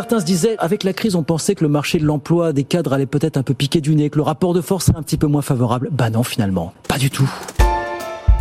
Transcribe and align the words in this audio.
Certains 0.00 0.20
se 0.20 0.24
disaient, 0.24 0.56
avec 0.58 0.82
la 0.82 0.94
crise, 0.94 1.14
on 1.14 1.22
pensait 1.22 1.54
que 1.54 1.62
le 1.62 1.68
marché 1.68 1.98
de 1.98 2.06
l'emploi 2.06 2.54
des 2.54 2.64
cadres 2.64 2.94
allait 2.94 3.04
peut-être 3.04 3.36
un 3.36 3.42
peu 3.42 3.52
piquer 3.52 3.82
du 3.82 3.94
nez, 3.94 4.08
que 4.08 4.16
le 4.16 4.22
rapport 4.22 4.54
de 4.54 4.62
force 4.62 4.86
serait 4.86 4.96
un 4.96 5.02
petit 5.02 5.18
peu 5.18 5.26
moins 5.26 5.42
favorable. 5.42 5.90
Bah 5.92 6.08
non, 6.08 6.22
finalement, 6.22 6.72
pas 6.88 6.96
du 6.96 7.10
tout. 7.10 7.30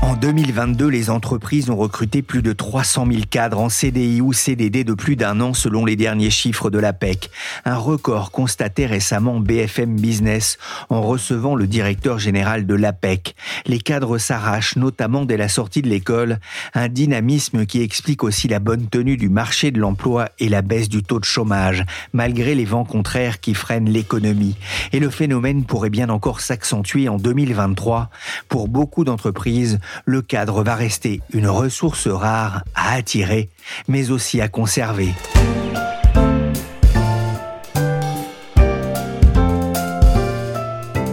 En 0.02 0.16
2022, 0.16 0.88
les 0.88 1.10
entreprises 1.10 1.70
ont 1.70 1.76
recruté 1.76 2.22
plus 2.22 2.42
de 2.42 2.54
300 2.54 3.06
000 3.12 3.24
cadres 3.30 3.60
en 3.60 3.68
CDI 3.68 4.22
ou 4.22 4.32
CDD 4.32 4.86
de 4.86 4.94
plus 4.94 5.18
d'un 5.18 5.42
an 5.42 5.54
selon 5.54 5.84
les 5.84 5.98
derniers 5.98 6.30
chiffres 6.30 6.70
de 6.70 6.80
l'APEC. 6.80 7.30
Un 7.66 7.76
record 7.76 8.32
constaté 8.32 8.86
récemment 8.86 9.42
BFM 9.42 10.00
Business 10.00 10.58
en 10.90 11.02
recevant 11.02 11.54
le 11.54 11.68
directeur 11.68 12.18
général 12.18 12.66
de 12.66 12.76
l'APEC. 12.76 13.36
Les 13.66 13.80
cadres 13.80 14.18
s'arrachent 14.18 14.78
notamment 14.78 15.26
dès 15.26 15.36
la 15.36 15.50
sortie 15.50 15.82
de 15.82 15.90
l'école, 15.90 16.40
un 16.74 16.88
dynamisme 16.88 17.66
qui 17.66 17.82
explique 17.82 18.24
aussi 18.24 18.48
la 18.48 18.60
bonne 18.60 18.88
tenue 18.88 19.18
du 19.18 19.28
marché 19.28 19.72
de 19.72 19.80
l'emploi 19.80 20.30
et 20.40 20.48
la 20.48 20.62
baisse 20.62 20.88
du 20.88 21.04
taux 21.04 21.20
de 21.20 21.26
chômage, 21.26 21.84
malgré 22.14 22.56
les 22.56 22.66
vents 22.66 22.86
contraires 22.86 23.42
qui 23.42 23.54
freinent 23.54 23.90
l'économie. 23.90 24.56
Et 24.94 25.00
le 25.00 25.10
phénomène 25.10 25.66
pourrait 25.66 25.90
bien 25.90 26.10
encore 26.10 26.40
s'accentuer 26.40 27.10
en 27.10 27.18
2023. 27.18 28.10
Pour 28.48 28.70
beaucoup 28.70 29.04
d'entreprises, 29.04 29.80
le 30.06 30.22
cadre 30.22 30.64
va 30.64 30.76
rester 30.76 31.22
une 31.34 31.48
ressource 31.48 32.08
rare 32.08 32.64
à 32.76 32.94
attirer, 32.94 33.50
mais 33.88 34.12
aussi 34.12 34.42
à 34.42 34.48
conserver. 34.48 35.14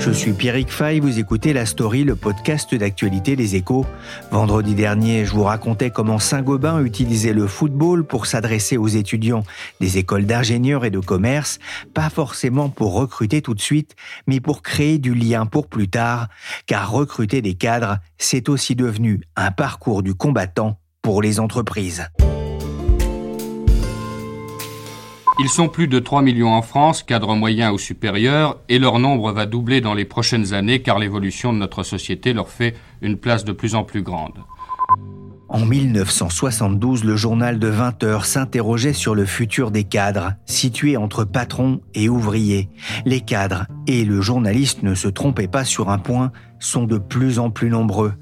Je 0.06 0.12
suis 0.12 0.34
Pierrick 0.34 0.70
Fay, 0.70 1.00
vous 1.00 1.18
écoutez 1.18 1.52
La 1.52 1.66
Story, 1.66 2.04
le 2.04 2.14
podcast 2.14 2.72
d'actualité 2.72 3.34
des 3.34 3.56
échos. 3.56 3.84
Vendredi 4.30 4.76
dernier, 4.76 5.24
je 5.24 5.32
vous 5.32 5.42
racontais 5.42 5.90
comment 5.90 6.20
Saint-Gobain 6.20 6.80
utilisait 6.84 7.32
le 7.32 7.48
football 7.48 8.06
pour 8.06 8.26
s'adresser 8.26 8.76
aux 8.76 8.86
étudiants 8.86 9.42
des 9.80 9.98
écoles 9.98 10.24
d'ingénieurs 10.24 10.84
et 10.84 10.90
de 10.90 11.00
commerce, 11.00 11.58
pas 11.92 12.08
forcément 12.08 12.68
pour 12.68 12.94
recruter 12.94 13.42
tout 13.42 13.54
de 13.54 13.60
suite, 13.60 13.96
mais 14.28 14.38
pour 14.38 14.62
créer 14.62 14.98
du 14.98 15.12
lien 15.12 15.44
pour 15.44 15.66
plus 15.66 15.88
tard, 15.88 16.28
car 16.66 16.88
recruter 16.92 17.42
des 17.42 17.54
cadres, 17.54 17.98
c'est 18.16 18.48
aussi 18.48 18.76
devenu 18.76 19.22
un 19.34 19.50
parcours 19.50 20.04
du 20.04 20.14
combattant 20.14 20.78
pour 21.02 21.20
les 21.20 21.40
entreprises. 21.40 22.06
Ils 25.38 25.50
sont 25.50 25.68
plus 25.68 25.86
de 25.86 25.98
3 25.98 26.22
millions 26.22 26.54
en 26.54 26.62
France, 26.62 27.02
cadres 27.02 27.34
moyens 27.34 27.74
ou 27.74 27.78
supérieurs, 27.78 28.58
et 28.70 28.78
leur 28.78 28.98
nombre 28.98 29.32
va 29.32 29.44
doubler 29.44 29.82
dans 29.82 29.92
les 29.92 30.06
prochaines 30.06 30.54
années 30.54 30.80
car 30.80 30.98
l'évolution 30.98 31.52
de 31.52 31.58
notre 31.58 31.82
société 31.82 32.32
leur 32.32 32.48
fait 32.48 32.74
une 33.02 33.18
place 33.18 33.44
de 33.44 33.52
plus 33.52 33.74
en 33.74 33.84
plus 33.84 34.02
grande. 34.02 34.38
En 35.48 35.64
1972, 35.64 37.04
le 37.04 37.16
journal 37.16 37.58
de 37.58 37.68
20 37.68 38.02
heures 38.02 38.24
s'interrogeait 38.24 38.92
sur 38.92 39.14
le 39.14 39.26
futur 39.26 39.70
des 39.70 39.84
cadres, 39.84 40.32
situés 40.44 40.96
entre 40.96 41.24
patrons 41.24 41.80
et 41.94 42.08
ouvriers. 42.08 42.68
Les 43.04 43.20
cadres 43.20 43.66
et 43.86 44.04
le 44.04 44.20
journaliste 44.20 44.82
ne 44.82 44.94
se 44.94 45.06
trompaient 45.06 45.48
pas 45.48 45.64
sur 45.64 45.90
un 45.90 45.98
point, 45.98 46.32
sont 46.58 46.84
de 46.84 46.98
plus 46.98 47.38
en 47.38 47.50
plus 47.50 47.70
nombreux. 47.70 48.14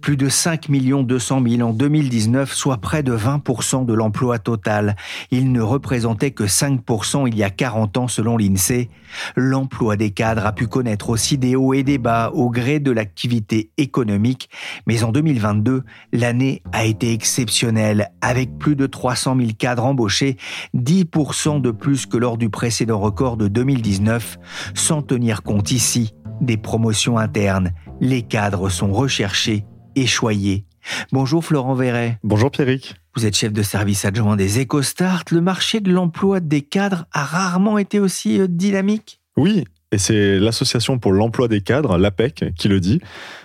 Plus 0.00 0.16
de 0.16 0.28
5 0.28 0.70
200 0.70 1.42
000 1.46 1.68
en 1.68 1.72
2019, 1.72 2.52
soit 2.52 2.78
près 2.78 3.02
de 3.02 3.16
20% 3.16 3.86
de 3.86 3.92
l'emploi 3.92 4.38
total. 4.38 4.96
Ils 5.30 5.52
ne 5.52 5.60
représentaient 5.60 6.30
que 6.30 6.44
5% 6.44 7.26
il 7.26 7.36
y 7.36 7.42
a 7.42 7.50
40 7.50 7.96
ans 7.96 8.08
selon 8.08 8.36
l'INSEE. 8.36 8.88
L'emploi 9.36 9.96
des 9.96 10.10
cadres 10.10 10.46
a 10.46 10.52
pu 10.52 10.66
connaître 10.66 11.10
aussi 11.10 11.38
des 11.38 11.56
hauts 11.56 11.74
et 11.74 11.82
des 11.82 11.98
bas 11.98 12.30
au 12.34 12.50
gré 12.50 12.80
de 12.80 12.90
l'activité 12.90 13.70
économique, 13.76 14.48
mais 14.86 15.04
en 15.04 15.12
2022, 15.12 15.82
l'année 16.12 16.62
a 16.72 16.84
été 16.84 17.12
exceptionnelle, 17.12 18.10
avec 18.20 18.58
plus 18.58 18.76
de 18.76 18.86
300 18.86 19.36
000 19.36 19.50
cadres 19.58 19.84
embauchés, 19.84 20.36
10% 20.74 21.60
de 21.60 21.70
plus 21.70 22.06
que 22.06 22.16
lors 22.16 22.38
du 22.38 22.50
précédent 22.50 23.00
record 23.00 23.36
de 23.36 23.48
2019, 23.48 24.38
sans 24.74 25.02
tenir 25.02 25.42
compte 25.42 25.70
ici 25.70 26.14
des 26.42 26.58
promotions 26.58 27.16
internes. 27.16 27.72
Les 28.00 28.22
cadres 28.22 28.68
sont 28.68 28.92
recherchés 28.92 29.64
et 29.96 30.06
choyés. 30.06 30.66
Bonjour 31.12 31.44
Florent 31.44 31.74
Verret. 31.74 32.18
Bonjour 32.22 32.50
Pierrick. 32.50 32.96
Vous 33.14 33.24
êtes 33.24 33.36
chef 33.36 33.52
de 33.52 33.62
service 33.62 34.04
adjoint 34.04 34.36
des 34.36 34.62
EcoStart. 34.62 35.24
Le 35.30 35.40
marché 35.40 35.80
de 35.80 35.90
l'emploi 35.90 36.40
des 36.40 36.62
cadres 36.62 37.06
a 37.12 37.24
rarement 37.24 37.78
été 37.78 38.00
aussi 38.00 38.40
euh, 38.40 38.46
dynamique? 38.48 39.20
Oui, 39.36 39.64
et 39.92 39.98
c'est 39.98 40.38
l'Association 40.38 40.98
pour 40.98 41.12
l'emploi 41.12 41.48
des 41.48 41.60
cadres, 41.60 41.98
l'APEC, 41.98 42.52
qui 42.56 42.68
le 42.68 42.80
dit, 42.80 43.00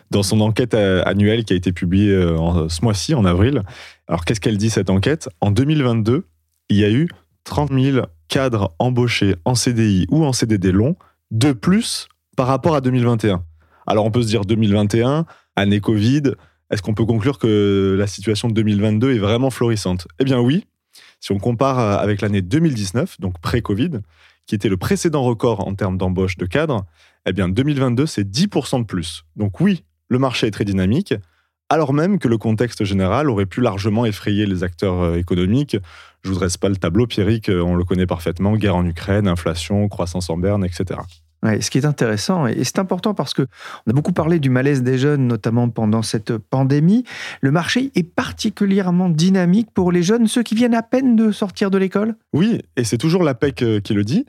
dans 0.09 0.23
son 0.23 0.41
enquête 0.41 0.73
euh, 0.73 1.03
annuelle 1.05 1.43
qui 1.43 1.53
a 1.53 1.55
été 1.55 1.71
publiée 1.71 2.11
euh, 2.11 2.67
ce 2.69 2.83
mois-ci, 2.83 3.13
en 3.13 3.25
avril. 3.25 3.63
Alors 4.07 4.25
qu'est-ce 4.25 4.39
qu'elle 4.39 4.57
dit 4.57 4.69
cette 4.69 4.89
enquête? 4.89 5.29
En 5.41 5.51
2022, 5.51 6.25
il 6.69 6.77
y 6.77 6.85
a 6.85 6.89
eu 6.89 7.09
30 7.43 7.71
000 7.73 8.05
cadres 8.29 8.73
embauchés 8.79 9.35
en 9.45 9.55
CDI 9.55 10.07
ou 10.09 10.25
en 10.25 10.33
CDD 10.33 10.71
long 10.71 10.95
de 11.31 11.51
plus 11.51 12.07
par 12.37 12.47
rapport 12.47 12.75
à 12.75 12.81
2021. 12.81 13.43
Alors 13.87 14.05
on 14.05 14.11
peut 14.11 14.21
se 14.21 14.27
dire 14.27 14.45
2021, 14.45 15.25
année 15.55 15.81
Covid, 15.81 16.33
est-ce 16.69 16.81
qu'on 16.81 16.93
peut 16.93 17.03
conclure 17.03 17.39
que 17.39 17.95
la 17.97 18.05
situation 18.05 18.47
de 18.47 18.53
2022 18.53 19.15
est 19.15 19.17
vraiment 19.17 19.49
florissante? 19.49 20.07
Eh 20.19 20.23
bien 20.23 20.39
oui, 20.39 20.65
si 21.19 21.31
on 21.31 21.39
compare 21.39 21.79
avec 21.79 22.21
l'année 22.21 22.43
2019, 22.43 23.19
donc 23.19 23.39
pré-Covid, 23.39 24.01
qui 24.45 24.53
était 24.53 24.69
le 24.69 24.77
précédent 24.77 25.23
record 25.23 25.67
en 25.67 25.73
termes 25.73 25.97
d'embauche 25.97 26.37
de 26.37 26.45
cadres, 26.45 26.85
eh 27.25 27.33
bien 27.33 27.49
2022 27.49 28.05
c'est 28.05 28.23
10% 28.23 28.81
de 28.81 28.85
plus. 28.85 29.25
Donc 29.35 29.59
oui, 29.59 29.83
le 30.07 30.19
marché 30.19 30.45
est 30.45 30.51
très 30.51 30.65
dynamique, 30.65 31.15
alors 31.69 31.91
même 31.91 32.19
que 32.19 32.27
le 32.27 32.37
contexte 32.37 32.83
général 32.83 33.31
aurait 33.31 33.47
pu 33.47 33.61
largement 33.61 34.05
effrayer 34.05 34.45
les 34.45 34.63
acteurs 34.63 35.01
euh, 35.01 35.15
économiques. 35.15 35.75
Je 36.23 36.29
vous 36.29 36.35
dresse 36.35 36.57
pas 36.57 36.69
le 36.69 36.77
tableau, 36.77 37.07
Pierrick, 37.07 37.49
on 37.49 37.73
le 37.73 37.83
connaît 37.83 38.05
parfaitement, 38.05 38.55
guerre 38.57 38.75
en 38.75 38.85
Ukraine, 38.85 39.27
inflation, 39.27 39.89
croissance 39.89 40.29
en 40.29 40.37
berne, 40.37 40.63
etc 40.63 40.99
ce 41.43 41.69
qui 41.69 41.77
est 41.77 41.85
intéressant, 41.85 42.47
et 42.47 42.63
c'est 42.63 42.79
important 42.79 43.13
parce 43.13 43.33
que 43.33 43.43
on 43.85 43.91
a 43.91 43.93
beaucoup 43.93 44.11
parlé 44.11 44.39
du 44.39 44.49
malaise 44.49 44.83
des 44.83 44.97
jeunes, 44.97 45.27
notamment 45.27 45.69
pendant 45.69 46.01
cette 46.01 46.37
pandémie. 46.37 47.03
Le 47.41 47.51
marché 47.51 47.91
est 47.95 48.03
particulièrement 48.03 49.09
dynamique 49.09 49.69
pour 49.73 49.91
les 49.91 50.03
jeunes, 50.03 50.27
ceux 50.27 50.43
qui 50.43 50.55
viennent 50.55 50.75
à 50.75 50.83
peine 50.83 51.15
de 51.15 51.31
sortir 51.31 51.71
de 51.71 51.77
l'école. 51.77 52.15
Oui, 52.33 52.61
et 52.75 52.83
c'est 52.83 52.97
toujours 52.97 53.23
l'APEC 53.23 53.61
euh, 53.61 53.79
qui 53.79 53.93
le 53.93 54.03
dit. 54.03 54.25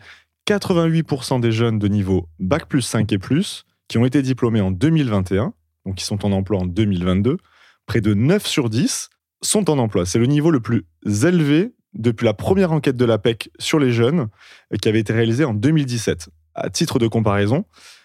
88% 0.49 1.41
des 1.41 1.53
jeunes 1.53 1.79
de 1.79 1.89
niveau 1.89 2.27
Bac 2.39 2.67
plus 2.67 2.83
5 2.83 3.13
et 3.13 3.19
plus 3.19 3.65
qui 3.89 3.99
ont 3.99 4.05
été 4.05 4.23
diplômés 4.23 4.61
en 4.61 4.71
2021, 4.71 5.53
donc 5.87 5.95
qui 5.97 6.05
sont 6.05 6.25
en 6.25 6.33
emploi 6.33 6.61
en 6.61 6.67
2022, 6.67 7.39
près 7.87 8.01
de 8.01 8.15
9 8.15 8.47
sur 8.47 8.71
10 8.71 9.11
sont 9.43 9.71
en 9.71 9.79
emploi. 9.79 10.05
C'est 10.05 10.19
le 10.19 10.27
niveau 10.27 10.51
le 10.51 10.61
plus 10.61 10.87
élevé 11.05 11.73
depuis 11.95 12.25
la 12.25 12.35
première 12.35 12.73
enquête 12.73 12.97
de 12.97 13.05
l'APEC 13.05 13.51
sur 13.59 13.79
les 13.79 13.93
jeunes 13.93 14.29
euh, 14.73 14.77
qui 14.81 14.89
avait 14.89 15.01
été 15.01 15.13
réalisée 15.13 15.45
en 15.45 15.55
2017 15.55 16.29
à 16.59 16.71
titre 16.71 16.99
de 16.99 17.07
comparaison, 17.07 17.65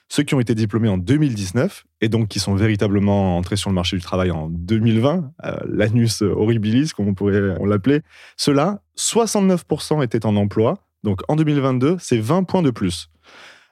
ceux 0.10 0.24
qui 0.24 0.36
ont 0.36 0.40
été 0.40 0.54
diplômés 0.54 0.90
en 0.90 0.98
2019 0.98 1.86
et 2.02 2.10
donc 2.10 2.28
qui 2.28 2.40
sont 2.40 2.56
véritablement 2.56 3.38
entrés 3.38 3.56
sur 3.56 3.70
le 3.70 3.76
marché 3.76 3.96
du 3.96 4.04
travail 4.04 4.32
en 4.32 4.48
2020, 4.50 5.32
euh, 5.46 5.56
l'anus 5.68 6.22
horribilis, 6.22 6.92
comme 6.96 7.08
on 7.08 7.14
pourrait 7.14 7.42
l'appeler, 7.66 8.02
ceux-là, 8.38 8.82
69% 8.98 10.04
étaient 10.04 10.26
en 10.26 10.36
emploi. 10.36 10.78
Donc 11.04 11.22
en 11.28 11.36
2022, 11.36 11.98
c'est 12.00 12.20
20 12.20 12.44
points 12.44 12.62
de 12.62 12.72
plus. 12.72 13.10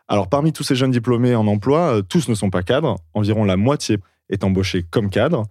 Alors 0.08 0.30
parmi 0.30 0.52
tous 0.52 0.64
ces 0.64 0.76
jeunes 0.76 0.92
diplômés 0.92 1.36
en 1.36 1.48
emploi, 1.48 1.98
euh, 1.98 2.02
tous 2.02 2.28
ne 2.28 2.36
sont 2.36 2.50
pas 2.50 2.64
cadres. 2.64 2.98
Environ 3.14 3.46
la 3.46 3.56
moitié 3.56 3.98
est 4.30 4.44
embauchée 4.44 4.84
comme 4.90 5.10
cadre. 5.10 5.46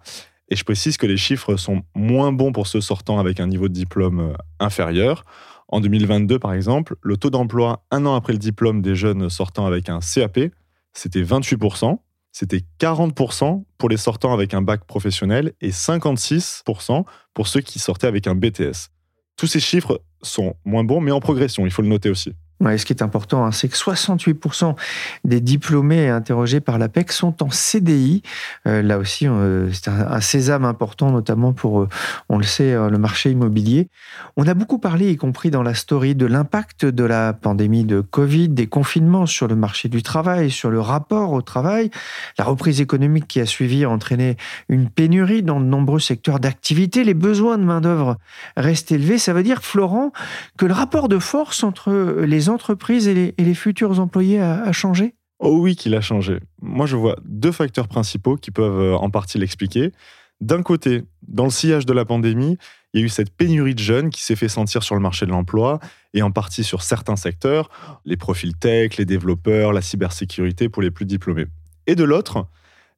Et 0.49 0.55
je 0.55 0.65
précise 0.65 0.97
que 0.97 1.07
les 1.07 1.17
chiffres 1.17 1.55
sont 1.55 1.83
moins 1.95 2.33
bons 2.33 2.51
pour 2.51 2.67
ceux 2.67 2.81
sortant 2.81 3.17
avec 3.19 3.39
un 3.39 3.47
niveau 3.47 3.69
de 3.69 3.73
diplôme 3.73 4.19
euh, 4.19 4.33
inférieur. 4.59 5.23
En 5.71 5.79
2022, 5.79 6.37
par 6.37 6.53
exemple, 6.53 6.95
le 7.01 7.15
taux 7.15 7.29
d'emploi 7.29 7.85
un 7.91 8.05
an 8.05 8.15
après 8.15 8.33
le 8.33 8.39
diplôme 8.39 8.81
des 8.81 8.95
jeunes 8.95 9.29
sortant 9.29 9.65
avec 9.65 9.87
un 9.87 9.99
CAP, 9.99 10.51
c'était 10.93 11.23
28%. 11.23 11.97
C'était 12.33 12.61
40% 12.79 13.63
pour 13.77 13.89
les 13.89 13.97
sortants 13.97 14.33
avec 14.33 14.53
un 14.53 14.61
bac 14.61 14.85
professionnel 14.85 15.53
et 15.59 15.71
56% 15.71 17.03
pour 17.33 17.47
ceux 17.47 17.61
qui 17.61 17.79
sortaient 17.79 18.07
avec 18.07 18.27
un 18.27 18.35
BTS. 18.35 18.89
Tous 19.35 19.47
ces 19.47 19.59
chiffres 19.59 20.01
sont 20.21 20.55
moins 20.65 20.83
bons, 20.83 21.01
mais 21.01 21.11
en 21.11 21.19
progression, 21.19 21.65
il 21.65 21.71
faut 21.71 21.81
le 21.81 21.87
noter 21.87 22.09
aussi. 22.09 22.33
Ce 22.77 22.85
qui 22.85 22.93
est 22.93 23.01
important, 23.01 23.45
hein, 23.45 23.51
c'est 23.51 23.67
que 23.67 23.75
68% 23.75 24.75
des 25.23 25.41
diplômés 25.41 26.09
interrogés 26.09 26.59
par 26.59 26.77
l'APEC 26.77 27.11
sont 27.11 27.41
en 27.41 27.49
CDI. 27.49 28.21
Euh, 28.67 28.81
là 28.81 28.99
aussi, 28.99 29.27
euh, 29.27 29.71
c'est 29.71 29.87
un, 29.87 30.21
sésame 30.21 30.65
important, 30.65 31.11
notamment 31.11 31.53
pour, 31.53 31.81
euh, 31.81 31.89
on 32.29 32.37
le 32.37 32.43
sait, 32.43 32.73
le 32.73 32.97
marché 32.97 33.31
immobilier. 33.31 33.89
On 34.37 34.47
a 34.47 34.53
beaucoup 34.53 34.77
parlé, 34.77 35.11
y 35.11 35.17
compris 35.17 35.49
dans 35.49 35.63
la 35.63 35.73
story, 35.73 36.13
de 36.15 36.25
l'impact 36.25 36.85
de 36.85 37.03
la 37.03 37.33
pandémie 37.33 37.83
de 37.83 38.01
Covid, 38.01 38.49
des 38.49 38.67
confinements 38.67 39.25
sur 39.25 39.47
le 39.47 39.55
marché 39.55 39.89
du 39.89 40.03
travail, 40.03 40.51
sur 40.51 40.69
le 40.69 40.79
rapport 40.79 41.33
au 41.33 41.41
travail. 41.41 41.89
La 42.37 42.45
reprise 42.45 42.79
économique 42.79 43.27
qui 43.27 43.39
a 43.39 43.45
suivi 43.45 43.83
a 43.83 43.89
entraîné 43.89 44.37
une 44.69 44.89
pénurie 44.89 45.41
dans 45.41 45.59
de 45.59 45.65
nombreux 45.65 45.99
secteurs 45.99 46.39
d'activité. 46.39 47.03
Les 47.03 47.15
besoins 47.15 47.57
de 47.57 47.63
main-d'œuvre 47.63 48.17
restent 48.55 48.91
élevés. 48.91 49.17
Ça 49.17 49.33
veut 49.33 49.43
dire, 49.43 49.63
Florent, 49.63 50.11
que 50.57 50.65
le 50.65 50.73
rapport 50.73 51.09
de 51.09 51.17
force 51.17 51.63
entre 51.63 51.91
les 52.21 52.49
entreprises 52.51 53.07
et 53.07 53.33
les, 53.37 53.53
futurs 53.53 53.99
employés 53.99 54.39
a, 54.39 54.71
changé 54.71 55.15
Oh 55.39 55.57
oui, 55.59 55.75
qu'il 55.75 55.95
a 55.95 56.01
changé. 56.01 56.39
Moi, 56.61 56.85
je 56.85 56.95
vois 56.95 57.15
deux 57.25 57.51
facteurs 57.51 57.87
principaux 57.87 58.35
qui 58.35 58.51
peuvent 58.51 58.79
euh, 58.79 58.95
en 58.95 59.09
partie 59.09 59.39
l'expliquer. 59.39 59.91
D'un 60.39 60.61
côté, 60.61 61.03
dans 61.27 61.45
le 61.45 61.49
sillage 61.49 61.85
de 61.85 61.93
la 61.93 62.05
pandémie, 62.05 62.57
il 62.93 62.99
y 62.99 63.03
a 63.03 63.05
eu 63.05 63.09
cette 63.09 63.31
pénurie 63.35 63.73
de 63.73 63.79
jeunes 63.79 64.09
qui 64.09 64.21
s'est 64.21 64.35
fait 64.35 64.49
sentir 64.49 64.83
sur 64.83 64.95
le 64.95 65.01
marché 65.01 65.25
de 65.25 65.31
l'emploi 65.31 65.79
et 66.13 66.21
en 66.21 66.31
partie 66.31 66.63
sur 66.63 66.83
certains 66.83 67.15
secteurs, 67.15 67.69
les 68.05 68.17
profils 68.17 68.55
tech, 68.55 68.97
les 68.97 69.05
développeurs, 69.05 69.71
la 69.73 69.81
cybersécurité 69.81 70.69
pour 70.69 70.81
les 70.81 70.91
plus 70.91 71.05
diplômés. 71.05 71.45
Et 71.87 71.95
de 71.95 72.03
l'autre, 72.03 72.47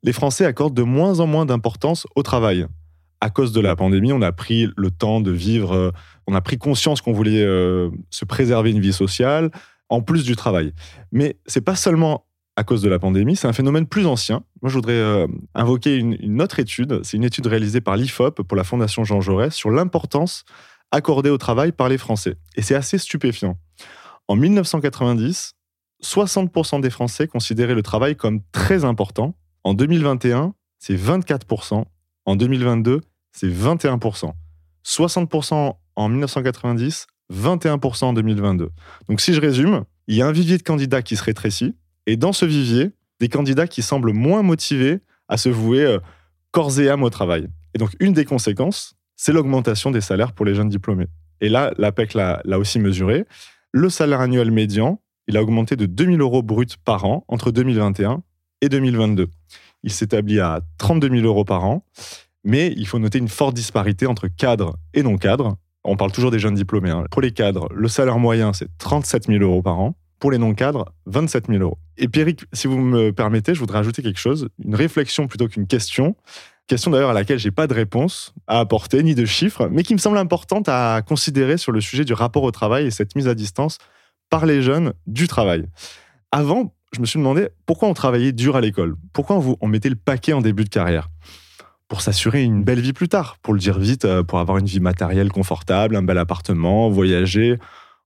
les 0.03 0.13
Français 0.13 0.45
accordent 0.45 0.73
de 0.73 0.83
moins 0.83 1.19
en 1.19 1.27
moins 1.27 1.45
d'importance 1.45 2.07
au 2.15 2.23
travail. 2.23 2.67
À 3.23 3.29
cause 3.29 3.53
de 3.53 3.61
la 3.61 3.77
pandémie, 3.77 4.11
on 4.11 4.21
a 4.21 4.33
pris 4.33 4.67
le 4.75 4.91
temps 4.91 5.21
de 5.21 5.31
vivre 5.31 5.71
euh, 5.71 5.91
on 6.27 6.35
a 6.35 6.41
pris 6.41 6.57
conscience 6.57 6.99
qu'on 6.99 7.13
voulait 7.13 7.41
euh, 7.41 7.89
se 8.09 8.25
préserver 8.25 8.71
une 8.71 8.81
vie 8.81 8.91
sociale 8.91 9.49
en 9.87 10.01
plus 10.01 10.25
du 10.25 10.35
travail. 10.35 10.73
Mais 11.13 11.37
c'est 11.45 11.61
pas 11.61 11.77
seulement 11.77 12.25
à 12.57 12.65
cause 12.65 12.81
de 12.81 12.89
la 12.89 12.99
pandémie, 12.99 13.37
c'est 13.37 13.47
un 13.47 13.53
phénomène 13.53 13.87
plus 13.87 14.07
ancien. 14.07 14.43
Moi, 14.61 14.69
je 14.69 14.75
voudrais 14.75 14.91
euh, 14.91 15.25
invoquer 15.55 15.95
une, 15.95 16.41
autre 16.41 16.59
étude. 16.59 16.99
C'est 17.03 17.15
une 17.15 17.23
étude 17.23 17.47
réalisée 17.47 17.79
par 17.79 17.95
l'IFOP 17.95 18.43
pour 18.43 18.57
la 18.57 18.65
Fondation 18.65 19.05
Jean 19.05 19.21
Jaurès 19.21 19.53
sur 19.53 19.71
l'importance 19.71 20.43
accordée 20.91 21.29
au 21.29 21.37
travail 21.37 21.71
par 21.71 21.87
les 21.87 21.97
Français. 21.97 22.35
Et 22.57 22.61
c'est 22.61 22.75
assez 22.75 22.97
stupéfiant. 22.97 23.57
En 24.27 24.35
1990, 24.35 25.53
60% 26.03 26.81
des 26.81 26.89
Français 26.89 27.27
considéraient 27.29 27.73
le 27.73 27.83
travail 27.83 28.17
comme 28.17 28.41
très 28.51 28.83
important. 28.83 29.37
En 29.63 29.73
2021, 29.73 30.53
c'est 30.77 30.95
24%. 30.95 31.85
En 32.25 32.35
2022, 32.35 32.99
c'est 33.33 33.49
21%. 33.49 34.31
60% 34.85 35.75
en 35.95 36.09
1990, 36.09 37.07
21% 37.33 38.05
en 38.05 38.13
2022. 38.13 38.69
Donc 39.09 39.21
si 39.21 39.33
je 39.33 39.41
résume, 39.41 39.83
il 40.07 40.15
y 40.15 40.21
a 40.21 40.27
un 40.27 40.31
vivier 40.31 40.57
de 40.57 40.63
candidats 40.63 41.01
qui 41.01 41.15
se 41.15 41.23
rétrécit, 41.23 41.75
et 42.05 42.17
dans 42.17 42.33
ce 42.33 42.45
vivier, 42.45 42.91
des 43.19 43.29
candidats 43.29 43.67
qui 43.67 43.81
semblent 43.81 44.13
moins 44.13 44.41
motivés 44.41 44.99
à 45.27 45.37
se 45.37 45.49
vouer 45.49 45.83
euh, 45.83 45.99
corps 46.51 46.79
et 46.79 46.89
âme 46.89 47.03
au 47.03 47.09
travail. 47.09 47.47
Et 47.73 47.77
donc 47.77 47.91
une 47.99 48.13
des 48.13 48.25
conséquences, 48.25 48.95
c'est 49.15 49.31
l'augmentation 49.31 49.91
des 49.91 50.01
salaires 50.01 50.33
pour 50.33 50.45
les 50.45 50.55
jeunes 50.55 50.69
diplômés. 50.69 51.07
Et 51.41 51.49
là, 51.49 51.73
l'APEC 51.77 52.13
l'a 52.13 52.41
aussi 52.57 52.79
mesuré. 52.79 53.25
Le 53.71 53.89
salaire 53.89 54.21
annuel 54.21 54.51
médian, 54.51 55.01
il 55.27 55.37
a 55.37 55.43
augmenté 55.43 55.75
de 55.75 55.85
2000 55.85 56.21
euros 56.21 56.43
bruts 56.43 56.67
par 56.83 57.05
an 57.05 57.25
entre 57.27 57.51
2021 57.51 58.23
et 58.61 58.69
2022. 58.69 59.29
Il 59.83 59.91
s'établit 59.91 60.39
à 60.39 60.61
32 60.77 61.09
000 61.09 61.25
euros 61.25 61.45
par 61.45 61.65
an. 61.65 61.85
Mais 62.43 62.73
il 62.75 62.87
faut 62.87 62.99
noter 62.99 63.19
une 63.19 63.29
forte 63.29 63.55
disparité 63.55 64.05
entre 64.05 64.27
cadres 64.27 64.77
et 64.93 65.03
non-cadres. 65.03 65.57
On 65.83 65.97
parle 65.97 66.11
toujours 66.11 66.31
des 66.31 66.39
jeunes 66.39 66.55
diplômés. 66.55 66.89
Hein. 66.89 67.05
Pour 67.11 67.21
les 67.21 67.31
cadres, 67.31 67.67
le 67.73 67.87
salaire 67.87 68.19
moyen, 68.19 68.53
c'est 68.53 68.69
37 68.77 69.27
000 69.27 69.43
euros 69.43 69.61
par 69.61 69.79
an. 69.79 69.95
Pour 70.19 70.31
les 70.31 70.37
non-cadres, 70.37 70.85
27 71.07 71.47
000 71.47 71.61
euros. 71.61 71.77
Et 71.97 72.07
Pierrick, 72.07 72.45
si 72.53 72.67
vous 72.67 72.77
me 72.77 73.11
permettez, 73.11 73.53
je 73.53 73.59
voudrais 73.59 73.79
ajouter 73.79 74.01
quelque 74.01 74.19
chose, 74.19 74.47
une 74.63 74.75
réflexion 74.75 75.27
plutôt 75.27 75.47
qu'une 75.47 75.67
question. 75.67 76.15
Question 76.67 76.91
d'ailleurs 76.91 77.09
à 77.09 77.13
laquelle 77.13 77.39
j'ai 77.39 77.51
pas 77.51 77.67
de 77.67 77.73
réponse 77.73 78.33
à 78.47 78.59
apporter, 78.59 79.03
ni 79.03 79.15
de 79.15 79.25
chiffres, 79.25 79.67
mais 79.69 79.83
qui 79.83 79.93
me 79.93 79.99
semble 79.99 80.17
importante 80.17 80.69
à 80.69 81.01
considérer 81.05 81.57
sur 81.57 81.73
le 81.73 81.81
sujet 81.81 82.05
du 82.05 82.13
rapport 82.13 82.43
au 82.43 82.51
travail 82.51 82.85
et 82.85 82.91
cette 82.91 83.17
mise 83.17 83.27
à 83.27 83.35
distance 83.35 83.79
par 84.29 84.45
les 84.45 84.61
jeunes 84.61 84.93
du 85.05 85.27
travail. 85.27 85.65
Avant, 86.31 86.73
je 86.93 87.01
me 87.01 87.05
suis 87.05 87.19
demandé 87.19 87.49
pourquoi 87.65 87.89
on 87.89 87.93
travaillait 87.93 88.31
dur 88.31 88.55
à 88.55 88.61
l'école, 88.61 88.95
pourquoi 89.11 89.35
on, 89.35 89.57
on 89.59 89.67
mettait 89.67 89.89
le 89.89 89.95
paquet 89.95 90.31
en 90.31 90.41
début 90.41 90.63
de 90.63 90.69
carrière? 90.69 91.09
Pour 91.93 92.01
s'assurer 92.01 92.41
une 92.41 92.63
belle 92.63 92.79
vie 92.79 92.91
plus 92.91 93.07
tard, 93.07 93.37
pour 93.43 93.53
le 93.53 93.59
dire 93.59 93.77
vite, 93.77 94.05
euh, 94.05 94.23
pour 94.23 94.39
avoir 94.39 94.57
une 94.57 94.65
vie 94.65 94.79
matérielle 94.79 95.31
confortable, 95.31 95.95
un 95.95 96.01
bel 96.01 96.17
appartement, 96.17 96.89
voyager, 96.89 97.59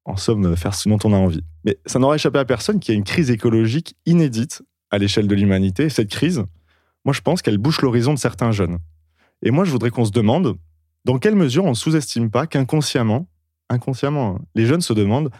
en 0.03 0.17
somme, 0.17 0.57
faire 0.57 0.75
ce 0.75 0.89
dont 0.89 0.99
on 1.05 1.13
a 1.13 1.15
envie. 1.15 1.39
Mais 1.63 1.79
ça 1.85 1.97
n'aura 1.97 2.15
échappé 2.15 2.37
à 2.37 2.43
personne 2.43 2.81
qu'il 2.81 2.93
y 2.93 2.97
a 2.97 2.99
une 2.99 3.05
crise 3.05 3.31
écologique 3.31 3.95
inédite 4.05 4.61
à 4.91 4.97
l'échelle 4.97 5.25
de 5.25 5.35
l'humanité. 5.35 5.87
Cette 5.87 6.09
crise, 6.09 6.43
moi 7.05 7.13
je 7.13 7.21
pense 7.21 7.41
qu'elle 7.41 7.57
bouche 7.59 7.81
l'horizon 7.81 8.13
de 8.13 8.19
certains 8.19 8.51
jeunes. 8.51 8.77
Et 9.41 9.51
moi 9.51 9.63
je 9.63 9.71
voudrais 9.71 9.89
qu'on 9.89 10.03
se 10.03 10.11
demande 10.11 10.57
dans 11.05 11.17
quelle 11.17 11.37
mesure 11.37 11.63
on 11.63 11.69
ne 11.69 11.73
sous-estime 11.73 12.29
pas 12.29 12.45
qu'inconsciemment, 12.45 13.29
inconsciemment, 13.69 14.35
hein, 14.35 14.45
les 14.53 14.65
jeunes 14.65 14.81
se 14.81 14.91
demandent 14.91 15.31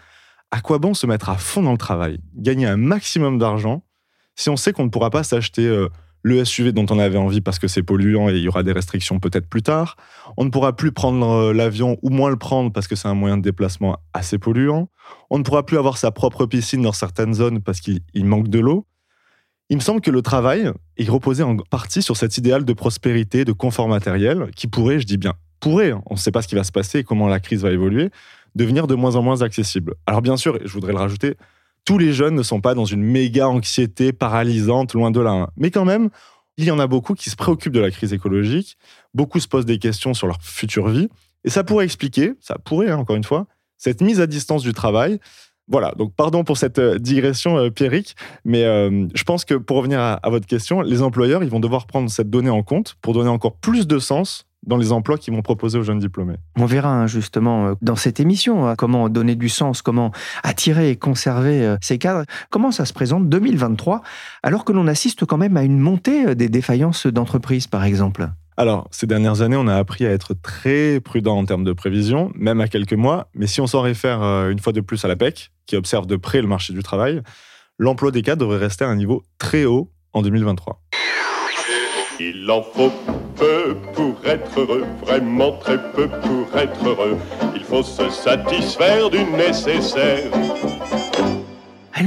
à 0.52 0.62
quoi 0.62 0.80
bon 0.80 0.94
se 0.94 1.06
mettre 1.06 1.28
à 1.28 1.36
fond 1.36 1.64
dans 1.64 1.74
le 1.74 1.78
travail, 1.78 2.22
gagner 2.34 2.66
un 2.66 2.78
maximum 2.78 3.40
d'argent, 3.40 3.84
si 4.36 4.50
on 4.50 4.56
sait 4.56 4.72
qu'on 4.72 4.86
ne 4.86 4.90
pourra 4.90 5.10
pas 5.10 5.24
s'acheter 5.24 5.68
euh, 5.68 5.90
le 6.24 6.44
SUV 6.44 6.72
dont 6.72 6.86
on 6.90 7.00
avait 7.00 7.18
envie 7.18 7.42
parce 7.42 7.60
que 7.60 7.68
c'est 7.68 7.84
polluant 7.84 8.30
et 8.30 8.34
il 8.34 8.42
y 8.42 8.48
aura 8.48 8.64
des 8.64 8.72
restrictions 8.72 9.20
peut-être 9.20 9.48
plus 9.48 9.62
tard. 9.62 9.96
On 10.36 10.46
ne 10.46 10.50
pourra 10.50 10.76
plus 10.76 10.92
prendre 10.92 11.28
euh, 11.28 11.54
l'avion 11.54 11.98
ou 12.02 12.10
moins 12.10 12.30
le 12.30 12.38
prendre 12.38 12.72
parce 12.72 12.88
que 12.88 12.96
c'est 12.96 13.08
un 13.08 13.14
moyen 13.14 13.38
de 13.38 13.44
déplacement 13.44 13.98
assez 14.14 14.38
polluant. 14.38 14.90
On 15.30 15.38
ne 15.38 15.44
pourra 15.44 15.66
plus 15.66 15.78
avoir 15.78 15.98
sa 15.98 16.12
propre 16.12 16.46
piscine 16.46 16.82
dans 16.82 16.92
certaines 16.92 17.34
zones 17.34 17.62
parce 17.62 17.80
qu'il 17.80 18.02
manque 18.16 18.50
de 18.50 18.60
l'eau. 18.60 18.86
Il 19.70 19.78
me 19.78 19.82
semble 19.82 20.00
que 20.00 20.12
le 20.12 20.22
travail, 20.22 20.72
il 20.98 21.12
reposait 21.12 21.44
en 21.44 21.58
partie 21.58 22.02
sur 22.02 22.16
cet 22.16 22.38
idéal 22.38 22.64
de 22.64 22.74
prospérité, 22.74 23.44
de 23.44 23.52
confort 23.52 23.90
matériel, 23.90 24.50
qui 24.56 24.68
pourrait, 24.68 25.00
je 25.00 25.06
dis 25.06 25.18
bien, 25.18 25.34
pourrait, 25.60 25.92
hein, 25.92 26.02
on 26.06 26.14
ne 26.14 26.20
sait 26.20 26.32
pas 26.32 26.42
ce 26.42 26.48
qui 26.48 26.56
va 26.56 26.64
se 26.64 26.72
passer 26.72 27.00
et 27.00 27.04
comment 27.04 27.28
la 27.28 27.42
crise 27.42 27.64
va 27.64 27.72
évoluer, 27.72 28.10
devenir 28.56 28.88
de 28.88 28.96
moins 28.96 29.16
en 29.16 29.22
moins 29.22 29.42
accessible. 29.42 29.96
Alors 30.06 30.22
bien 30.22 30.38
sûr, 30.38 30.58
je 30.64 30.72
voudrais 30.72 30.94
le 30.94 31.00
rajouter, 31.00 31.36
tous 31.88 31.98
les 31.98 32.12
jeunes 32.12 32.36
ne 32.36 32.44
sont 32.44 32.60
pas 32.60 32.76
dans 32.76 32.84
une 32.84 33.02
méga 33.02 33.48
anxiété 33.48 34.12
paralysante, 34.12 34.94
loin 34.94 35.10
de 35.10 35.22
là. 35.22 35.32
Hein. 35.32 35.48
Mais 35.56 35.72
quand 35.72 35.86
même, 35.86 36.10
il 36.58 36.66
y 36.66 36.72
en 36.72 36.80
a 36.80 36.86
beaucoup 36.86 37.14
qui 37.14 37.30
se 37.30 37.38
préoccupent 37.38 37.72
de 37.72 37.80
la 37.80 37.92
crise 37.92 38.12
écologique, 38.12 38.78
beaucoup 39.14 39.40
se 39.40 39.48
posent 39.48 39.66
des 39.66 39.80
questions 39.80 40.14
sur 40.14 40.28
leur 40.28 40.42
future 40.42 40.90
vie, 40.90 41.08
et 41.46 41.50
ça 41.50 41.64
pourrait 41.64 41.86
expliquer, 41.86 42.34
ça 42.42 42.58
pourrait, 42.58 42.90
hein, 42.90 42.98
encore 42.98 43.16
une 43.16 43.24
fois, 43.24 43.48
cette 43.78 44.02
mise 44.02 44.20
à 44.20 44.28
distance 44.28 44.64
du 44.64 44.74
travail. 44.74 45.20
Voilà, 45.70 45.94
donc 45.98 46.14
pardon 46.14 46.44
pour 46.44 46.58
cette 46.58 46.78
euh, 46.78 47.00
digression 47.00 47.58
euh, 47.58 47.70
Pierrick, 47.70 48.18
mais 48.44 48.66
euh, 48.66 49.08
je 49.16 49.24
pense 49.24 49.46
que 49.46 49.54
pour 49.54 49.78
revenir 49.78 50.02
à, 50.02 50.16
à, 50.16 50.30
votre 50.30 50.46
question, 50.46 50.82
les 50.82 51.02
employeurs, 51.02 51.42
ils 51.42 51.50
vont 51.50 51.62
devoir 51.62 51.88
prendre 51.88 52.10
cette 52.10 52.30
donnée 52.30 52.50
en 52.50 52.64
compte 52.64 52.96
pour 53.02 53.14
donner 53.14 53.30
encore 53.30 53.56
plus 53.56 53.88
de 53.88 53.98
sens 53.98 54.46
dans 54.68 54.78
les 54.78 54.92
emplois 54.92 55.18
qu'ils 55.18 55.34
vont 55.34 55.42
proposer 55.42 55.80
aux 55.80 55.84
jeunes 55.84 56.00
diplômés. 56.00 56.36
On 56.58 56.66
verra 56.66 56.90
hein, 56.90 57.08
justement 57.08 57.68
euh, 57.68 57.74
dans 57.82 57.96
cette 57.96 58.20
émission 58.20 58.68
hein, 58.68 58.76
comment 58.76 59.10
donner 59.10 59.36
du 59.36 59.50
sens, 59.50 59.82
comment 59.82 60.12
attirer 60.44 60.92
et 60.92 60.96
conserver 60.96 61.64
euh, 61.64 61.78
ces 61.82 61.98
cadres. 61.98 62.26
Comment 62.52 62.72
ça 62.72 62.86
se 62.86 62.94
présente 62.94 63.30
2023 63.30 64.04
alors 64.44 64.66
que 64.66 64.74
l'on 64.74 64.88
assiste 64.88 65.26
quand 65.26 65.38
même 65.38 65.58
à 65.58 65.64
une 65.64 65.80
montée 65.80 66.28
euh, 66.28 66.36
des 66.36 66.50
défaillances 66.50 67.08
d'entreprises 67.08 67.68
par 67.68 67.84
exemple? 67.84 68.30
Alors, 68.60 68.88
ces 68.90 69.06
dernières 69.06 69.42
années, 69.42 69.56
on 69.56 69.68
a 69.68 69.76
appris 69.76 70.06
à 70.06 70.12
être 70.12 70.34
très 70.34 71.00
prudent 71.00 71.38
en 71.38 71.46
termes 71.46 71.64
de 71.64 71.74
prévision, 71.74 72.32
même 72.34 72.60
à 72.60 72.68
quelques 72.68 72.94
mois. 72.94 73.30
Mais 73.36 73.46
si 73.46 73.62
on 73.62 73.68
s'en 73.68 73.82
réfère 73.82 74.24
une 74.50 74.58
fois 74.58 74.74
de 74.74 74.82
plus 74.82 75.06
à 75.06 75.08
la 75.08 75.16
PEC, 75.16 75.52
qui 75.68 75.76
observe 75.76 76.08
de 76.08 76.16
près 76.16 76.42
le 76.42 76.48
marché 76.48 76.74
du 76.74 76.82
travail, 76.82 77.22
l'emploi 77.78 78.10
des 78.10 78.24
cadres 78.24 78.42
devrait 78.42 78.58
rester 78.58 78.84
à 78.84 78.88
un 78.88 78.96
niveau 78.96 79.24
très 79.38 79.66
haut 79.66 79.92
en 80.14 80.24
2023. 80.24 80.82
Il 82.20 82.50
en 82.50 82.64
faut 82.64 82.92
peu 83.36 83.78
pour 83.94 84.17
être 84.28 84.60
heureux, 84.60 84.86
vraiment 85.02 85.54
très 85.58 85.80
peu 85.92 86.08
pour 86.08 86.58
être 86.58 86.88
heureux. 86.88 87.18
Il 87.56 87.64
faut 87.64 87.84
se 87.84 88.10
satisfaire 88.10 89.10
du 89.10 89.24
nécessaire. 89.24 90.32